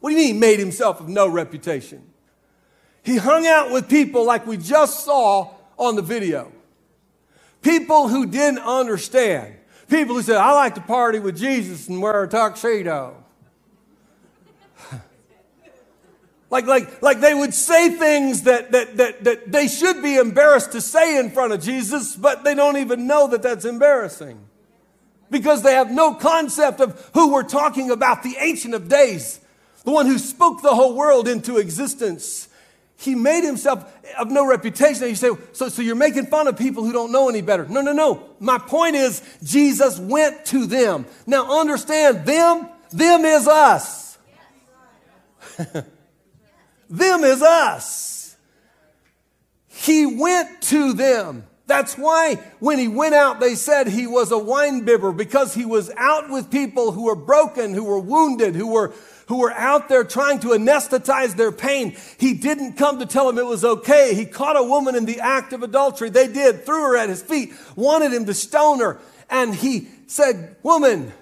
What 0.00 0.10
do 0.10 0.16
you 0.16 0.22
mean, 0.22 0.34
he 0.34 0.40
made 0.40 0.58
himself 0.58 1.00
of 1.00 1.08
no 1.08 1.28
reputation? 1.28 2.10
He 3.02 3.16
hung 3.16 3.46
out 3.46 3.70
with 3.70 3.88
people 3.88 4.24
like 4.24 4.46
we 4.46 4.56
just 4.56 5.04
saw 5.04 5.54
on 5.78 5.96
the 5.96 6.02
video. 6.02 6.52
People 7.62 8.08
who 8.08 8.26
didn't 8.26 8.60
understand. 8.60 9.54
People 9.88 10.14
who 10.14 10.22
said, 10.22 10.36
I 10.36 10.52
like 10.52 10.76
to 10.76 10.80
party 10.80 11.18
with 11.18 11.36
Jesus 11.36 11.88
and 11.88 12.00
wear 12.00 12.22
a 12.22 12.28
tuxedo. 12.28 13.16
Like, 16.52 16.66
like, 16.66 17.00
like 17.00 17.20
they 17.20 17.32
would 17.32 17.54
say 17.54 17.90
things 17.90 18.42
that, 18.42 18.72
that, 18.72 18.96
that, 18.96 19.22
that 19.22 19.52
they 19.52 19.68
should 19.68 20.02
be 20.02 20.16
embarrassed 20.16 20.72
to 20.72 20.80
say 20.80 21.16
in 21.16 21.30
front 21.30 21.52
of 21.52 21.62
Jesus, 21.62 22.16
but 22.16 22.42
they 22.42 22.56
don't 22.56 22.76
even 22.76 23.06
know 23.06 23.28
that 23.28 23.40
that's 23.40 23.64
embarrassing. 23.64 24.40
Because 25.30 25.62
they 25.62 25.74
have 25.74 25.92
no 25.92 26.12
concept 26.12 26.80
of 26.80 27.08
who 27.14 27.32
we're 27.32 27.44
talking 27.44 27.92
about, 27.92 28.24
the 28.24 28.34
Ancient 28.36 28.74
of 28.74 28.88
Days, 28.88 29.38
the 29.84 29.92
one 29.92 30.06
who 30.06 30.18
spoke 30.18 30.60
the 30.60 30.74
whole 30.74 30.96
world 30.96 31.28
into 31.28 31.56
existence. 31.56 32.48
He 33.00 33.14
made 33.14 33.44
himself 33.44 33.90
of 34.18 34.30
no 34.30 34.46
reputation. 34.46 35.04
And 35.04 35.10
you 35.10 35.16
say, 35.16 35.30
so, 35.52 35.70
so 35.70 35.80
you're 35.80 35.96
making 35.96 36.26
fun 36.26 36.46
of 36.48 36.58
people 36.58 36.84
who 36.84 36.92
don't 36.92 37.10
know 37.10 37.30
any 37.30 37.40
better. 37.40 37.66
No, 37.66 37.80
no, 37.80 37.94
no. 37.94 38.28
My 38.38 38.58
point 38.58 38.94
is, 38.94 39.22
Jesus 39.42 39.98
went 39.98 40.44
to 40.46 40.66
them. 40.66 41.06
Now 41.26 41.60
understand, 41.60 42.26
them, 42.26 42.68
them 42.90 43.24
is 43.24 43.48
us. 43.48 44.18
Them 46.92 47.22
is 47.22 47.40
us. 47.40 48.36
He 49.68 50.06
went 50.06 50.60
to 50.62 50.92
them. 50.92 51.44
That's 51.66 51.96
why 51.96 52.34
when 52.58 52.80
he 52.80 52.88
went 52.88 53.14
out, 53.14 53.38
they 53.38 53.54
said 53.54 53.86
he 53.86 54.08
was 54.08 54.32
a 54.32 54.38
wine 54.38 54.84
bibber 54.84 55.12
because 55.12 55.54
he 55.54 55.64
was 55.64 55.88
out 55.96 56.28
with 56.28 56.50
people 56.50 56.90
who 56.90 57.04
were 57.04 57.14
broken, 57.14 57.74
who 57.74 57.84
were 57.84 58.00
wounded, 58.00 58.56
who 58.56 58.66
were, 58.66 58.92
who 59.30 59.36
were 59.36 59.52
out 59.52 59.88
there 59.88 60.02
trying 60.02 60.40
to 60.40 60.48
anesthetize 60.48 61.36
their 61.36 61.52
pain. 61.52 61.96
He 62.18 62.34
didn't 62.34 62.72
come 62.72 62.98
to 62.98 63.06
tell 63.06 63.28
them 63.28 63.38
it 63.38 63.46
was 63.46 63.64
okay. 63.64 64.12
He 64.12 64.26
caught 64.26 64.56
a 64.56 64.62
woman 64.64 64.96
in 64.96 65.04
the 65.04 65.20
act 65.20 65.52
of 65.52 65.62
adultery. 65.62 66.10
They 66.10 66.26
did, 66.26 66.66
threw 66.66 66.82
her 66.82 66.96
at 66.96 67.08
his 67.08 67.22
feet, 67.22 67.52
wanted 67.76 68.12
him 68.12 68.26
to 68.26 68.34
stone 68.34 68.80
her. 68.80 68.98
And 69.30 69.54
he 69.54 69.86
said, 70.08 70.56
Woman, 70.64 71.12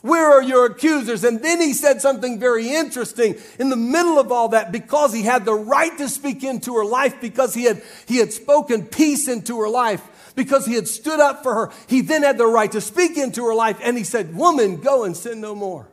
where 0.00 0.32
are 0.32 0.42
your 0.42 0.64
accusers? 0.64 1.24
And 1.24 1.42
then 1.42 1.60
he 1.60 1.74
said 1.74 2.00
something 2.00 2.40
very 2.40 2.70
interesting 2.70 3.34
in 3.58 3.68
the 3.68 3.76
middle 3.76 4.18
of 4.18 4.32
all 4.32 4.48
that 4.48 4.72
because 4.72 5.12
he 5.12 5.20
had 5.20 5.44
the 5.44 5.52
right 5.52 5.94
to 5.98 6.08
speak 6.08 6.42
into 6.42 6.74
her 6.76 6.86
life, 6.86 7.20
because 7.20 7.52
he 7.52 7.64
had, 7.64 7.82
he 8.08 8.16
had 8.16 8.32
spoken 8.32 8.86
peace 8.86 9.28
into 9.28 9.60
her 9.60 9.68
life, 9.68 10.32
because 10.36 10.64
he 10.64 10.72
had 10.72 10.88
stood 10.88 11.20
up 11.20 11.42
for 11.42 11.54
her. 11.54 11.72
He 11.86 12.00
then 12.00 12.22
had 12.22 12.38
the 12.38 12.46
right 12.46 12.72
to 12.72 12.80
speak 12.80 13.18
into 13.18 13.44
her 13.44 13.54
life. 13.54 13.78
And 13.82 13.98
he 13.98 14.04
said, 14.04 14.34
Woman, 14.34 14.76
go 14.80 15.04
and 15.04 15.14
sin 15.14 15.42
no 15.42 15.54
more. 15.54 15.86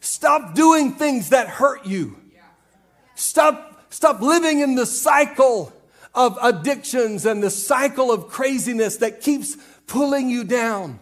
Stop 0.00 0.54
doing 0.54 0.92
things 0.92 1.28
that 1.28 1.48
hurt 1.48 1.86
you. 1.86 2.16
Stop, 3.14 3.84
stop 3.90 4.20
living 4.20 4.60
in 4.60 4.74
the 4.74 4.86
cycle 4.86 5.72
of 6.14 6.38
addictions 6.42 7.26
and 7.26 7.42
the 7.42 7.50
cycle 7.50 8.10
of 8.10 8.28
craziness 8.28 8.96
that 8.96 9.20
keeps 9.20 9.56
pulling 9.86 10.30
you 10.30 10.44
down. 10.44 10.98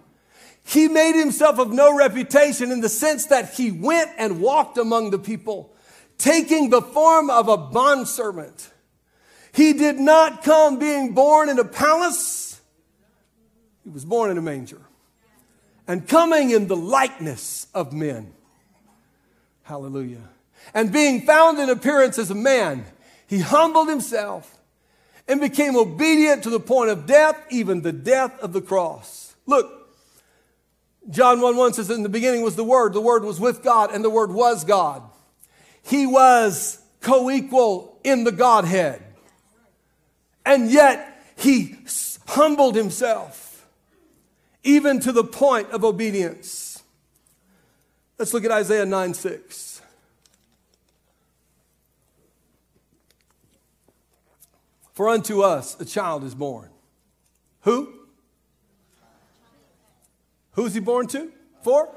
He 0.65 0.89
made 0.89 1.19
himself 1.19 1.59
of 1.59 1.73
no 1.73 1.97
reputation 1.97 2.71
in 2.71 2.81
the 2.81 2.89
sense 2.89 3.27
that 3.27 3.55
he 3.55 3.71
went 3.71 4.11
and 4.19 4.41
walked 4.41 4.77
among 4.77 5.11
the 5.11 5.19
people, 5.19 5.73
taking 6.19 6.69
the 6.69 6.83
form 6.83 7.31
of 7.31 7.49
a 7.49 7.57
bondservant. 7.57 8.71
He 9.53 9.73
did 9.73 9.99
not 9.99 10.43
come 10.43 10.79
being 10.79 11.15
born 11.15 11.49
in 11.49 11.59
a 11.59 11.65
palace. 11.65 12.61
He 13.85 13.91
was 13.91 14.05
born 14.05 14.31
in 14.31 14.37
a 14.37 14.43
manger. 14.43 14.83
And 15.87 16.07
coming 16.07 16.51
in 16.51 16.67
the 16.67 16.77
likeness 16.77 17.67
of 17.73 17.95
men. 17.95 18.35
Hallelujah. 19.69 20.27
And 20.73 20.91
being 20.91 21.21
found 21.27 21.59
in 21.59 21.69
appearance 21.69 22.19
as 22.19 22.31
a 22.31 22.35
man, 22.35 22.87
he 23.27 23.41
humbled 23.41 23.91
himself 23.91 24.57
and 25.29 25.43
became 25.43 25.77
obedient 25.77 26.43
to 26.45 26.51
the 26.51 26.59
point 26.59 26.89
of 26.89 27.05
death, 27.05 27.39
even 27.51 27.83
the 27.83 27.93
death 27.93 28.41
of 28.41 28.55
the 28.55 28.63
cross. 28.63 29.35
Look, 29.45 29.91
John 31.11 31.43
1 31.43 31.55
1 31.55 31.75
says, 31.75 31.91
In 31.91 32.03
the 32.03 32.09
beginning 32.09 32.41
was 32.41 32.57
the 32.57 32.65
Word, 32.65 32.95
the 32.95 33.03
Word 33.03 33.25
was 33.25 33.39
with 33.39 33.63
God, 33.63 33.95
and 33.95 34.03
the 34.03 34.09
Word 34.09 34.33
was 34.33 34.65
God. 34.65 35.03
He 35.83 36.07
was 36.07 36.81
co 37.03 37.31
equal 37.31 38.01
in 38.03 38.25
the 38.25 38.33
Godhead. 38.33 39.03
And 40.47 40.71
yet, 40.71 41.23
he 41.37 41.77
humbled 42.27 42.75
himself, 42.75 43.67
even 44.65 44.99
to 45.01 45.13
the 45.13 45.25
point 45.25 45.69
of 45.73 45.85
obedience. 45.85 46.68
Let's 48.19 48.35
look 48.35 48.45
at 48.45 48.51
Isaiah 48.51 48.85
9 48.85 49.15
6. 49.15 49.83
For 54.93 55.09
unto 55.09 55.43
us 55.43 55.81
a 55.81 55.85
child 55.85 56.25
is 56.25 56.35
born. 56.35 56.71
Who? 57.61 57.93
Who's 60.53 60.75
he 60.75 60.81
born 60.81 61.07
to? 61.09 61.31
For? 61.63 61.89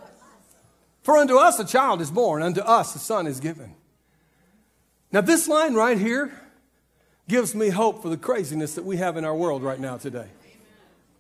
For 1.02 1.18
unto 1.18 1.38
us 1.38 1.60
a 1.60 1.66
child 1.66 2.00
is 2.02 2.12
born, 2.12 2.44
unto 2.44 2.62
us 2.62 2.96
a 2.96 3.00
son 3.00 3.26
is 3.26 3.40
given. 3.40 3.74
Now, 5.12 5.22
this 5.22 5.48
line 5.48 5.74
right 5.74 5.98
here 5.98 6.32
gives 7.28 7.56
me 7.56 7.70
hope 7.70 8.02
for 8.04 8.10
the 8.10 8.18
craziness 8.18 8.76
that 8.76 8.86
we 8.86 8.98
have 8.98 9.18
in 9.18 9.26
our 9.26 9.36
world 9.36 9.64
right 9.64 9.80
now 9.80 9.98
today. 9.98 10.28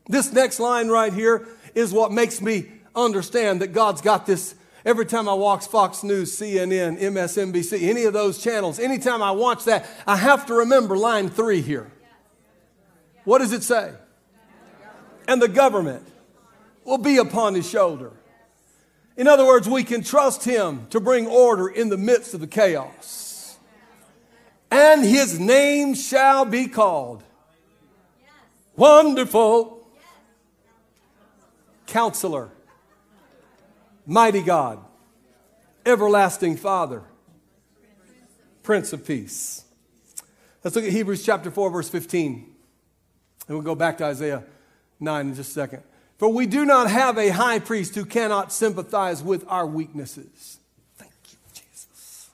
This 0.08 0.32
next 0.32 0.60
line 0.60 0.88
right 0.90 1.12
here 1.12 1.48
is 1.74 1.92
what 1.92 2.12
makes 2.12 2.42
me 2.42 2.72
understand 2.96 3.62
that 3.62 3.74
God's 3.74 4.02
got 4.02 4.26
this. 4.26 4.56
Every 4.84 5.06
time 5.06 5.30
I 5.30 5.34
watch 5.34 5.68
Fox 5.68 6.04
News, 6.04 6.36
CNN, 6.38 7.00
MSNBC, 7.00 7.88
any 7.88 8.04
of 8.04 8.14
those 8.14 8.42
channels, 8.42 8.80
anytime 8.80 9.22
I 9.22 9.32
watch 9.32 9.66
that, 9.66 9.88
I 10.08 10.18
have 10.18 10.48
to 10.48 10.56
remember 10.56 10.98
line 10.98 11.30
three 11.30 11.62
here. 11.62 11.92
What 13.24 13.40
does 13.40 13.54
it 13.54 13.64
say? 13.64 13.94
And 15.28 15.42
the 15.42 15.48
government 15.48 16.08
will 16.84 16.98
be 16.98 17.18
upon 17.18 17.54
his 17.54 17.70
shoulder. 17.70 18.12
In 19.16 19.28
other 19.28 19.46
words, 19.46 19.70
we 19.70 19.84
can 19.84 20.04
trust 20.04 20.44
him 20.44 20.88
to 20.90 21.00
bring 21.00 21.28
order 21.28 21.68
in 21.68 21.90
the 21.90 21.98
midst 21.98 22.34
of 22.34 22.40
the 22.40 22.48
chaos. 22.48 23.58
And 24.72 25.04
his 25.04 25.40
name 25.40 25.94
shall 25.94 26.46
be 26.46 26.68
called 26.68 27.24
Wonderful 28.76 29.86
Counselor, 31.86 32.50
Mighty 34.06 34.42
God, 34.42 34.80
Everlasting 35.86 36.58
Father, 36.58 37.04
Prince 38.64 38.94
of 38.94 39.06
Peace. 39.06 39.66
Let's 40.64 40.76
look 40.76 40.86
at 40.86 40.92
Hebrews 40.92 41.26
chapter 41.26 41.50
4, 41.50 41.70
verse 41.72 41.90
15. 41.90 42.54
And 43.48 43.58
we'll 43.58 43.66
go 43.66 43.76
back 43.76 43.98
to 43.98 44.06
Isaiah 44.06 44.44
9 45.00 45.28
in 45.28 45.36
just 45.36 45.52
a 45.52 45.54
second. 45.54 45.84
For 46.18 46.30
we 46.30 46.46
do 46.46 46.66
not 46.66 46.90
have 46.90 47.18
a 47.18 47.30
high 47.30 47.58
priest 47.60 47.96
who 47.96 48.06
cannot 48.06 48.54
sympathize 48.54 49.24
with 49.24 49.44
our 49.48 49.66
weaknesses. 49.66 50.60
Thank 50.98 51.12
you, 51.32 51.38
Jesus. 51.54 52.30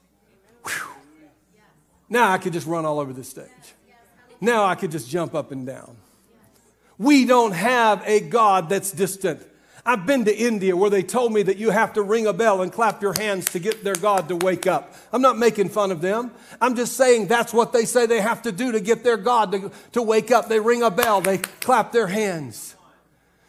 Whew. 0.66 0.90
Now 2.10 2.32
I 2.32 2.38
could 2.38 2.52
just 2.52 2.68
run 2.68 2.86
all 2.86 3.00
over 3.00 3.14
the 3.14 3.24
stage. 3.24 3.48
Now 4.42 4.66
I 4.66 4.76
could 4.76 4.92
just 4.92 5.10
jump 5.10 5.34
up 5.34 5.52
and 5.52 5.66
down. 5.66 5.96
We 6.98 7.26
don't 7.26 7.54
have 7.54 8.04
a 8.06 8.20
God 8.20 8.70
that's 8.70 8.92
distant. 8.92 9.42
I've 9.88 10.06
been 10.06 10.26
to 10.26 10.36
India 10.36 10.76
where 10.76 10.90
they 10.90 11.02
told 11.02 11.32
me 11.32 11.44
that 11.44 11.56
you 11.56 11.70
have 11.70 11.94
to 11.94 12.02
ring 12.02 12.28
a 12.28 12.34
bell 12.34 12.62
and 12.62 12.74
clap 12.74 13.02
your 13.02 13.14
hands 13.14 13.46
to 13.52 13.60
get 13.60 13.86
their 13.86 13.96
God 13.96 14.28
to 14.28 14.36
wake 14.36 14.68
up. 14.68 14.94
I'm 15.14 15.22
not 15.22 15.38
making 15.38 15.70
fun 15.70 15.92
of 15.92 16.02
them. 16.02 16.32
I'm 16.60 16.76
just 16.76 16.98
saying 16.98 17.28
that's 17.28 17.54
what 17.54 17.72
they 17.72 17.86
say 17.86 18.06
they 18.06 18.20
have 18.20 18.42
to 18.42 18.52
do 18.52 18.74
to 18.74 18.82
get 18.82 19.06
their 19.06 19.16
God 19.16 19.54
to, 19.54 19.72
to 19.94 20.02
wake 20.02 20.30
up. 20.30 20.50
They 20.50 20.60
ring 20.60 20.84
a 20.84 20.92
bell, 20.92 21.22
they 21.22 21.38
clap 21.38 21.94
their 21.94 22.08
hands. 22.08 22.76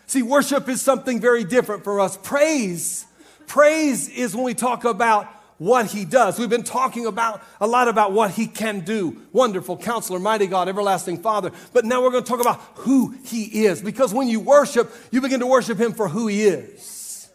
See, 0.06 0.22
worship 0.22 0.68
is 0.68 0.80
something 0.80 1.20
very 1.20 1.42
different 1.42 1.82
for 1.82 1.98
us. 1.98 2.16
Praise, 2.16 3.04
praise 3.48 4.08
is 4.08 4.36
when 4.36 4.44
we 4.44 4.54
talk 4.54 4.84
about 4.84 5.26
what 5.58 5.86
he 5.86 6.04
does. 6.04 6.38
We've 6.38 6.48
been 6.48 6.62
talking 6.62 7.06
about 7.06 7.42
a 7.60 7.66
lot 7.66 7.88
about 7.88 8.12
what 8.12 8.30
he 8.30 8.46
can 8.46 8.80
do. 8.80 9.20
Wonderful 9.32 9.76
counselor, 9.76 10.18
mighty 10.18 10.46
God, 10.46 10.68
everlasting 10.68 11.18
father. 11.18 11.52
But 11.72 11.84
now 11.84 12.02
we're 12.02 12.10
going 12.10 12.24
to 12.24 12.28
talk 12.28 12.40
about 12.40 12.60
who 12.76 13.14
he 13.24 13.66
is 13.66 13.82
because 13.82 14.14
when 14.14 14.28
you 14.28 14.40
worship, 14.40 14.90
you 15.10 15.20
begin 15.20 15.40
to 15.40 15.46
worship 15.46 15.78
him 15.78 15.92
for 15.92 16.08
who 16.08 16.28
he 16.28 16.44
is. 16.44 17.28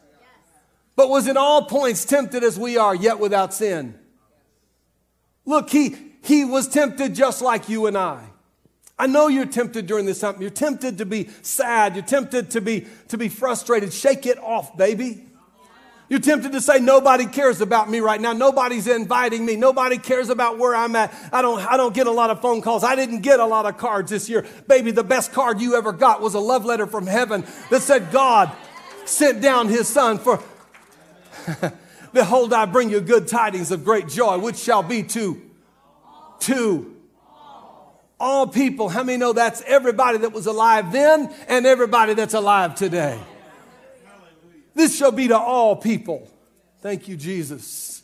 But 0.95 1.09
was 1.09 1.27
in 1.27 1.37
all 1.37 1.65
points 1.65 2.05
tempted 2.05 2.43
as 2.43 2.57
we 2.57 2.77
are, 2.77 2.95
yet 2.95 3.19
without 3.19 3.53
sin. 3.53 3.97
Look, 5.45 5.69
he, 5.69 5.95
he 6.23 6.45
was 6.45 6.67
tempted 6.67 7.15
just 7.15 7.41
like 7.41 7.67
you 7.67 7.87
and 7.87 7.97
I. 7.97 8.23
I 8.97 9.07
know 9.07 9.27
you're 9.27 9.47
tempted 9.47 9.87
during 9.87 10.05
this 10.05 10.19
time. 10.19 10.39
You're 10.39 10.51
tempted 10.51 10.99
to 10.99 11.05
be 11.05 11.29
sad. 11.41 11.95
You're 11.95 12.05
tempted 12.05 12.51
to 12.51 12.61
be, 12.61 12.85
to 13.07 13.17
be 13.17 13.27
frustrated. 13.27 13.91
Shake 13.91 14.25
it 14.27 14.37
off, 14.37 14.77
baby. 14.77 15.25
You're 16.09 16.19
tempted 16.19 16.51
to 16.51 16.61
say, 16.61 16.79
nobody 16.79 17.25
cares 17.25 17.61
about 17.61 17.89
me 17.89 17.99
right 17.99 18.19
now. 18.19 18.33
Nobody's 18.33 18.87
inviting 18.87 19.45
me. 19.45 19.55
Nobody 19.55 19.97
cares 19.97 20.29
about 20.29 20.57
where 20.57 20.75
I'm 20.75 20.95
at. 20.95 21.13
I 21.31 21.41
don't, 21.41 21.59
I 21.59 21.77
don't 21.77 21.93
get 21.93 22.07
a 22.07 22.11
lot 22.11 22.29
of 22.29 22.41
phone 22.41 22.61
calls. 22.61 22.83
I 22.83 22.95
didn't 22.95 23.21
get 23.21 23.39
a 23.39 23.45
lot 23.45 23.65
of 23.65 23.77
cards 23.77 24.11
this 24.11 24.29
year. 24.29 24.45
Baby, 24.67 24.91
the 24.91 25.03
best 25.03 25.31
card 25.31 25.61
you 25.61 25.75
ever 25.75 25.93
got 25.93 26.21
was 26.21 26.33
a 26.33 26.39
love 26.39 26.65
letter 26.65 26.85
from 26.85 27.07
heaven 27.07 27.45
that 27.69 27.81
said, 27.81 28.11
God 28.11 28.51
sent 29.05 29.41
down 29.41 29.69
his 29.69 29.87
son 29.87 30.17
for, 30.19 30.43
behold, 32.13 32.53
I 32.53 32.65
bring 32.65 32.89
you 32.89 32.99
good 32.99 33.27
tidings 33.27 33.71
of 33.71 33.85
great 33.85 34.07
joy, 34.07 34.37
which 34.37 34.57
shall 34.57 34.83
be 34.83 35.03
to, 35.03 35.41
to 36.41 36.95
all 38.19 38.45
people. 38.45 38.89
How 38.89 39.03
many 39.03 39.17
know 39.17 39.33
that's 39.33 39.61
everybody 39.65 40.17
that 40.19 40.33
was 40.33 40.47
alive 40.47 40.91
then 40.91 41.33
and 41.47 41.65
everybody 41.65 42.13
that's 42.13 42.33
alive 42.33 42.75
today? 42.75 43.19
This 44.75 44.95
shall 44.97 45.11
be 45.11 45.27
to 45.27 45.37
all 45.37 45.75
people. 45.75 46.29
Thank 46.81 47.07
you, 47.07 47.15
Jesus. 47.15 48.03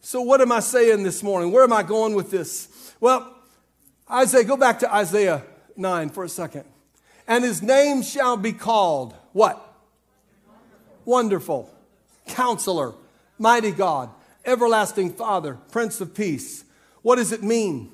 So, 0.00 0.22
what 0.22 0.40
am 0.40 0.52
I 0.52 0.60
saying 0.60 1.02
this 1.02 1.22
morning? 1.22 1.52
Where 1.52 1.64
am 1.64 1.72
I 1.72 1.82
going 1.82 2.14
with 2.14 2.30
this? 2.30 2.94
Well, 3.00 3.34
Isaiah, 4.10 4.44
go 4.44 4.56
back 4.56 4.78
to 4.80 4.94
Isaiah 4.94 5.42
9 5.76 6.10
for 6.10 6.24
a 6.24 6.28
second. 6.28 6.64
And 7.28 7.42
his 7.42 7.60
name 7.62 8.02
shall 8.02 8.36
be 8.36 8.52
called 8.52 9.14
what? 9.32 9.62
Wonderful, 11.04 11.72
Counselor, 12.28 12.94
Mighty 13.38 13.72
God, 13.72 14.10
Everlasting 14.44 15.12
Father, 15.12 15.54
Prince 15.70 16.00
of 16.00 16.14
Peace. 16.14 16.64
What 17.02 17.16
does 17.16 17.32
it 17.32 17.42
mean? 17.42 17.92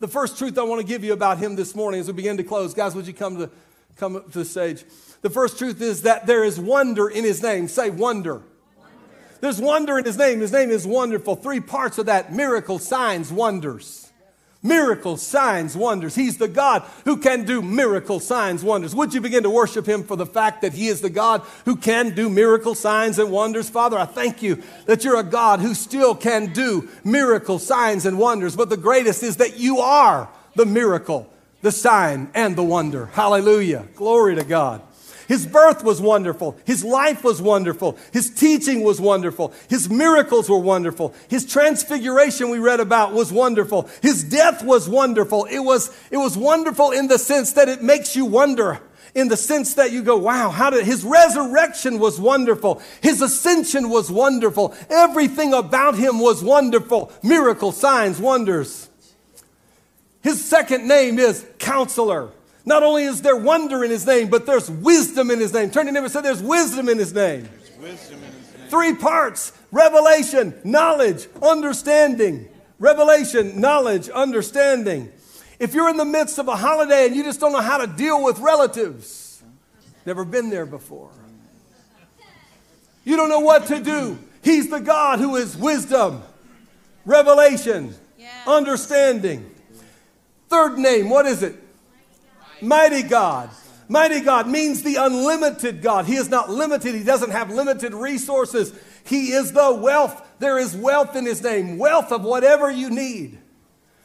The 0.00 0.08
first 0.08 0.36
truth 0.36 0.58
I 0.58 0.62
want 0.62 0.80
to 0.80 0.86
give 0.86 1.04
you 1.04 1.12
about 1.12 1.38
him 1.38 1.56
this 1.56 1.74
morning 1.74 2.00
as 2.00 2.06
we 2.08 2.12
begin 2.12 2.36
to 2.36 2.44
close, 2.44 2.74
guys, 2.74 2.94
would 2.94 3.06
you 3.06 3.14
come 3.14 3.38
to 3.38 3.50
come 3.96 4.16
up 4.16 4.32
to 4.32 4.38
the 4.38 4.44
stage? 4.44 4.84
The 5.22 5.30
first 5.30 5.56
truth 5.56 5.80
is 5.80 6.02
that 6.02 6.26
there 6.26 6.44
is 6.44 6.58
wonder 6.58 7.08
in 7.08 7.24
his 7.24 7.42
name. 7.42 7.68
Say 7.68 7.90
wonder. 7.90 8.34
wonder. 8.34 8.92
There's 9.40 9.60
wonder 9.60 9.98
in 9.98 10.04
his 10.04 10.18
name. 10.18 10.40
His 10.40 10.52
name 10.52 10.70
is 10.70 10.84
wonderful. 10.86 11.36
Three 11.36 11.60
parts 11.60 11.98
of 11.98 12.06
that 12.06 12.32
miracle, 12.32 12.80
signs, 12.80 13.32
wonders. 13.32 14.10
Miracles, 14.64 15.22
signs, 15.24 15.76
wonders. 15.76 16.14
He's 16.14 16.38
the 16.38 16.46
God 16.46 16.82
who 17.04 17.16
can 17.16 17.44
do 17.44 17.62
miracle 17.62 18.20
signs, 18.20 18.62
wonders. 18.62 18.94
Would 18.94 19.12
you 19.12 19.20
begin 19.20 19.42
to 19.42 19.50
worship 19.50 19.86
Him 19.86 20.04
for 20.04 20.16
the 20.16 20.26
fact 20.26 20.62
that 20.62 20.72
He 20.72 20.86
is 20.86 21.00
the 21.00 21.10
God 21.10 21.42
who 21.64 21.74
can 21.74 22.14
do 22.14 22.28
miracle 22.28 22.76
signs 22.76 23.18
and 23.18 23.32
wonders? 23.32 23.68
Father, 23.68 23.98
I 23.98 24.04
thank 24.06 24.40
you 24.40 24.62
that 24.86 25.02
you're 25.02 25.18
a 25.18 25.24
God 25.24 25.58
who 25.58 25.74
still 25.74 26.14
can 26.14 26.52
do 26.52 26.88
miracle 27.04 27.58
signs 27.58 28.06
and 28.06 28.18
wonders. 28.18 28.54
But 28.54 28.70
the 28.70 28.76
greatest 28.76 29.24
is 29.24 29.38
that 29.38 29.58
you 29.58 29.78
are 29.78 30.28
the 30.54 30.66
miracle, 30.66 31.28
the 31.60 31.72
sign, 31.72 32.30
and 32.32 32.54
the 32.54 32.62
wonder. 32.62 33.06
Hallelujah. 33.06 33.88
Glory 33.96 34.36
to 34.36 34.44
God. 34.44 34.80
His 35.28 35.46
birth 35.46 35.84
was 35.84 36.00
wonderful. 36.00 36.56
His 36.64 36.84
life 36.84 37.24
was 37.24 37.40
wonderful. 37.40 37.98
His 38.12 38.30
teaching 38.30 38.82
was 38.82 39.00
wonderful. 39.00 39.52
His 39.68 39.88
miracles 39.88 40.48
were 40.48 40.58
wonderful. 40.58 41.14
His 41.28 41.46
transfiguration 41.46 42.50
we 42.50 42.58
read 42.58 42.80
about 42.80 43.12
was 43.12 43.32
wonderful. 43.32 43.88
His 44.00 44.24
death 44.24 44.62
was 44.64 44.88
wonderful. 44.88 45.44
It 45.46 45.60
was, 45.60 45.96
it 46.10 46.16
was 46.16 46.36
wonderful 46.36 46.90
in 46.90 47.08
the 47.08 47.18
sense 47.18 47.52
that 47.52 47.68
it 47.68 47.82
makes 47.82 48.16
you 48.16 48.24
wonder 48.24 48.80
in 49.14 49.28
the 49.28 49.36
sense 49.36 49.74
that 49.74 49.92
you 49.92 50.02
go, 50.02 50.16
wow, 50.16 50.48
how 50.48 50.70
did 50.70 50.84
his 50.86 51.04
resurrection 51.04 51.98
was 51.98 52.18
wonderful. 52.18 52.80
His 53.02 53.20
ascension 53.20 53.90
was 53.90 54.10
wonderful. 54.10 54.74
Everything 54.88 55.52
about 55.52 55.96
him 55.96 56.18
was 56.18 56.42
wonderful. 56.42 57.12
Miracle, 57.22 57.72
signs, 57.72 58.18
wonders. 58.18 58.88
His 60.22 60.42
second 60.42 60.86
name 60.86 61.18
is 61.18 61.44
counselor. 61.58 62.30
Not 62.64 62.82
only 62.82 63.04
is 63.04 63.22
there 63.22 63.36
wonder 63.36 63.84
in 63.84 63.90
his 63.90 64.06
name, 64.06 64.28
but 64.28 64.46
there's 64.46 64.70
wisdom 64.70 65.30
in 65.30 65.40
his 65.40 65.52
name. 65.52 65.70
Turn 65.70 65.86
to 65.86 65.90
him 65.92 66.04
and 66.04 66.12
say, 66.12 66.20
There's 66.20 66.42
wisdom 66.42 66.88
in 66.88 66.98
his 66.98 67.12
name. 67.12 67.48
There's 67.50 67.78
wisdom 67.78 68.22
in 68.22 68.32
his 68.32 68.54
name. 68.54 68.68
Three 68.68 68.94
parts 68.94 69.52
revelation, 69.70 70.54
knowledge, 70.64 71.28
understanding. 71.42 72.48
Revelation, 72.78 73.60
knowledge, 73.60 74.08
understanding. 74.08 75.12
If 75.58 75.74
you're 75.74 75.88
in 75.88 75.96
the 75.96 76.04
midst 76.04 76.38
of 76.38 76.48
a 76.48 76.56
holiday 76.56 77.06
and 77.06 77.14
you 77.14 77.22
just 77.22 77.38
don't 77.38 77.52
know 77.52 77.60
how 77.60 77.78
to 77.78 77.86
deal 77.86 78.22
with 78.24 78.40
relatives, 78.40 79.22
Never 80.04 80.24
been 80.24 80.50
there 80.50 80.66
before. 80.66 81.10
You 83.04 83.16
don't 83.16 83.28
know 83.28 83.40
what 83.40 83.66
to 83.66 83.80
do. 83.80 84.18
He's 84.42 84.68
the 84.68 84.80
God 84.80 85.18
who 85.20 85.36
is 85.36 85.56
wisdom, 85.56 86.22
revelation, 87.04 87.94
yeah. 88.18 88.28
understanding. 88.46 89.48
Third 90.48 90.78
name, 90.78 91.08
what 91.08 91.26
is 91.26 91.42
it? 91.42 91.56
Mighty 92.62 93.02
God. 93.02 93.50
Mighty 93.88 94.20
God 94.20 94.48
means 94.48 94.82
the 94.82 94.96
unlimited 94.96 95.82
God. 95.82 96.06
He 96.06 96.14
is 96.14 96.30
not 96.30 96.48
limited. 96.48 96.94
He 96.94 97.04
doesn't 97.04 97.30
have 97.30 97.50
limited 97.50 97.92
resources. 97.92 98.72
He 99.04 99.32
is 99.32 99.52
the 99.52 99.74
wealth. 99.74 100.26
There 100.38 100.58
is 100.58 100.74
wealth 100.74 101.14
in 101.14 101.26
His 101.26 101.42
name, 101.42 101.76
wealth 101.78 102.12
of 102.12 102.22
whatever 102.22 102.70
you 102.70 102.90
need. 102.90 103.38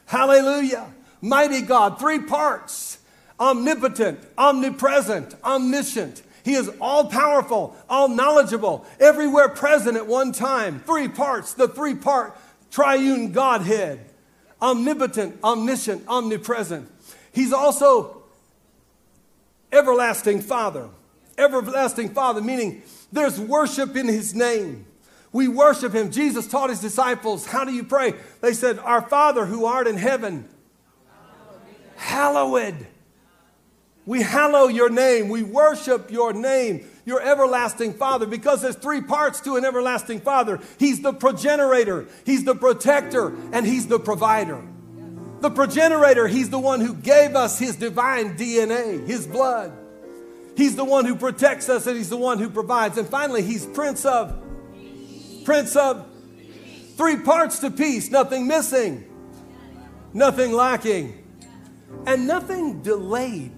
Hallelujah. 0.06 0.93
Mighty 1.22 1.62
God, 1.62 2.00
three 2.00 2.20
parts 2.20 3.00
omnipotent, 3.39 4.20
omnipresent, 4.38 5.36
omniscient. 5.43 6.24
He 6.43 6.56
is 6.56 6.72
all 6.82 7.06
powerful, 7.06 7.76
all 7.89 8.08
knowledgeable, 8.08 8.86
everywhere 9.00 9.50
present 9.50 9.96
at 9.96 10.08
one 10.08 10.32
time. 10.32 10.80
Three 10.80 11.08
parts, 11.08 11.54
the 11.54 11.67
three 11.67 11.96
part 11.96 12.36
triune 12.72 13.32
Godhead 13.32 14.00
omnipotent, 14.62 15.38
omniscient, 15.43 16.08
omnipresent. 16.08 16.89
He's 17.32 17.54
also 17.54 18.16
everlasting 19.71 20.41
Father. 20.41 20.89
Everlasting 21.38 22.10
Father, 22.10 22.41
meaning 22.41 22.82
there's 23.12 23.39
worship 23.39 23.95
in 23.95 24.08
His 24.08 24.34
name. 24.34 24.86
We 25.32 25.47
worship 25.47 25.93
Him. 25.93 26.12
Jesus 26.12 26.47
taught 26.47 26.69
His 26.69 26.80
disciples, 26.80 27.45
How 27.45 27.63
do 27.63 27.73
you 27.73 27.84
pray? 27.84 28.15
They 28.41 28.53
said, 28.53 28.80
Our 28.80 29.01
Father 29.01 29.45
who 29.45 29.65
art 29.65 29.88
in 29.88 29.97
heaven, 29.97 30.47
hallowed. 31.95 32.88
We 34.08 34.21
hallow 34.21 34.67
your 34.67 34.89
name. 34.89 35.27
We 35.27 35.43
worship 35.43 36.10
your 36.12 36.32
name, 36.32 36.88
your 37.03 37.21
everlasting 37.21 37.93
Father, 37.93 38.25
because 38.25 38.62
there's 38.62 38.77
three 38.77 39.01
parts 39.01 39.41
to 39.41 39.58
an 39.58 39.65
everlasting 39.65 40.21
Father. 40.21 40.62
He's 40.80 41.01
the 41.01 41.12
progenitor, 41.12 42.08
He's 42.25 42.45
the 42.45 42.56
protector, 42.56 43.36
and 43.51 43.65
He's 43.65 43.88
the 43.88 43.99
provider. 43.99 44.63
The 45.39 45.50
progenitor, 45.50 46.28
He's 46.28 46.50
the 46.50 46.60
one 46.60 46.82
who 46.82 46.93
gave 46.93 47.36
us 47.36 47.60
His 47.60 47.76
divine 47.76 48.38
DNA, 48.38 49.06
His 49.06 49.28
blood. 49.28 49.71
He's 50.56 50.76
the 50.76 50.86
one 50.86 51.06
who 51.06 51.15
protects 51.15 51.69
us 51.69 51.86
and 51.86 51.95
He's 51.95 52.10
the 52.10 52.17
one 52.17 52.39
who 52.39 52.50
provides. 52.50 52.97
And 52.97 53.08
finally, 53.08 53.43
He's 53.43 53.65
Prince 53.65 54.06
of, 54.06 54.36
Prince 55.45 55.76
of, 55.76 56.08
three 56.95 57.17
parts 57.17 57.60
to 57.60 57.69
peace, 57.69 58.10
nothing 58.10 58.47
missing, 58.47 59.06
nothing 60.13 60.52
lacking, 60.52 61.23
and 62.06 62.28
nothing 62.28 62.82
delayed. 62.82 63.52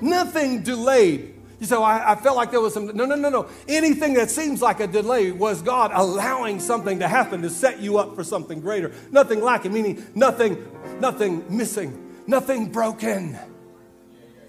Nothing 0.00 0.62
delayed. 0.62 1.35
You 1.58 1.66
say, 1.66 1.76
well, 1.76 1.84
I, 1.84 2.14
felt 2.16 2.36
like 2.36 2.50
there 2.50 2.60
was 2.60 2.74
some. 2.74 2.94
No, 2.94 3.06
no, 3.06 3.14
no, 3.14 3.30
no. 3.30 3.48
Anything 3.66 4.12
that 4.14 4.30
seems 4.30 4.60
like 4.60 4.80
a 4.80 4.86
delay 4.86 5.32
was 5.32 5.62
God 5.62 5.90
allowing 5.94 6.60
something 6.60 6.98
to 6.98 7.08
happen 7.08 7.40
to 7.42 7.48
set 7.50 7.80
you 7.80 7.96
up 7.96 8.14
for 8.14 8.22
something 8.22 8.60
greater. 8.60 8.92
Nothing 9.10 9.40
lacking, 9.40 9.72
meaning 9.72 10.04
nothing, 10.14 10.68
nothing 11.00 11.44
missing, 11.48 12.12
nothing 12.26 12.70
broken. 12.70 13.38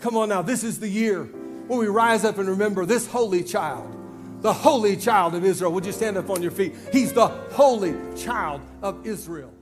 Come 0.01 0.17
on 0.17 0.29
now, 0.29 0.41
this 0.41 0.63
is 0.63 0.79
the 0.79 0.89
year 0.89 1.23
when 1.23 1.79
we 1.79 1.87
rise 1.87 2.25
up 2.25 2.37
and 2.39 2.49
remember 2.49 2.85
this 2.85 3.07
holy 3.07 3.43
child, 3.43 3.95
the 4.41 4.53
holy 4.53 4.97
child 4.97 5.33
of 5.33 5.45
Israel. 5.45 5.71
Would 5.71 5.85
you 5.85 5.93
stand 5.93 6.17
up 6.17 6.29
on 6.29 6.41
your 6.41 6.51
feet? 6.51 6.75
He's 6.91 7.13
the 7.13 7.27
holy 7.27 7.95
child 8.17 8.61
of 8.81 9.07
Israel. 9.07 9.53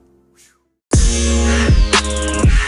Whew. 0.92 2.65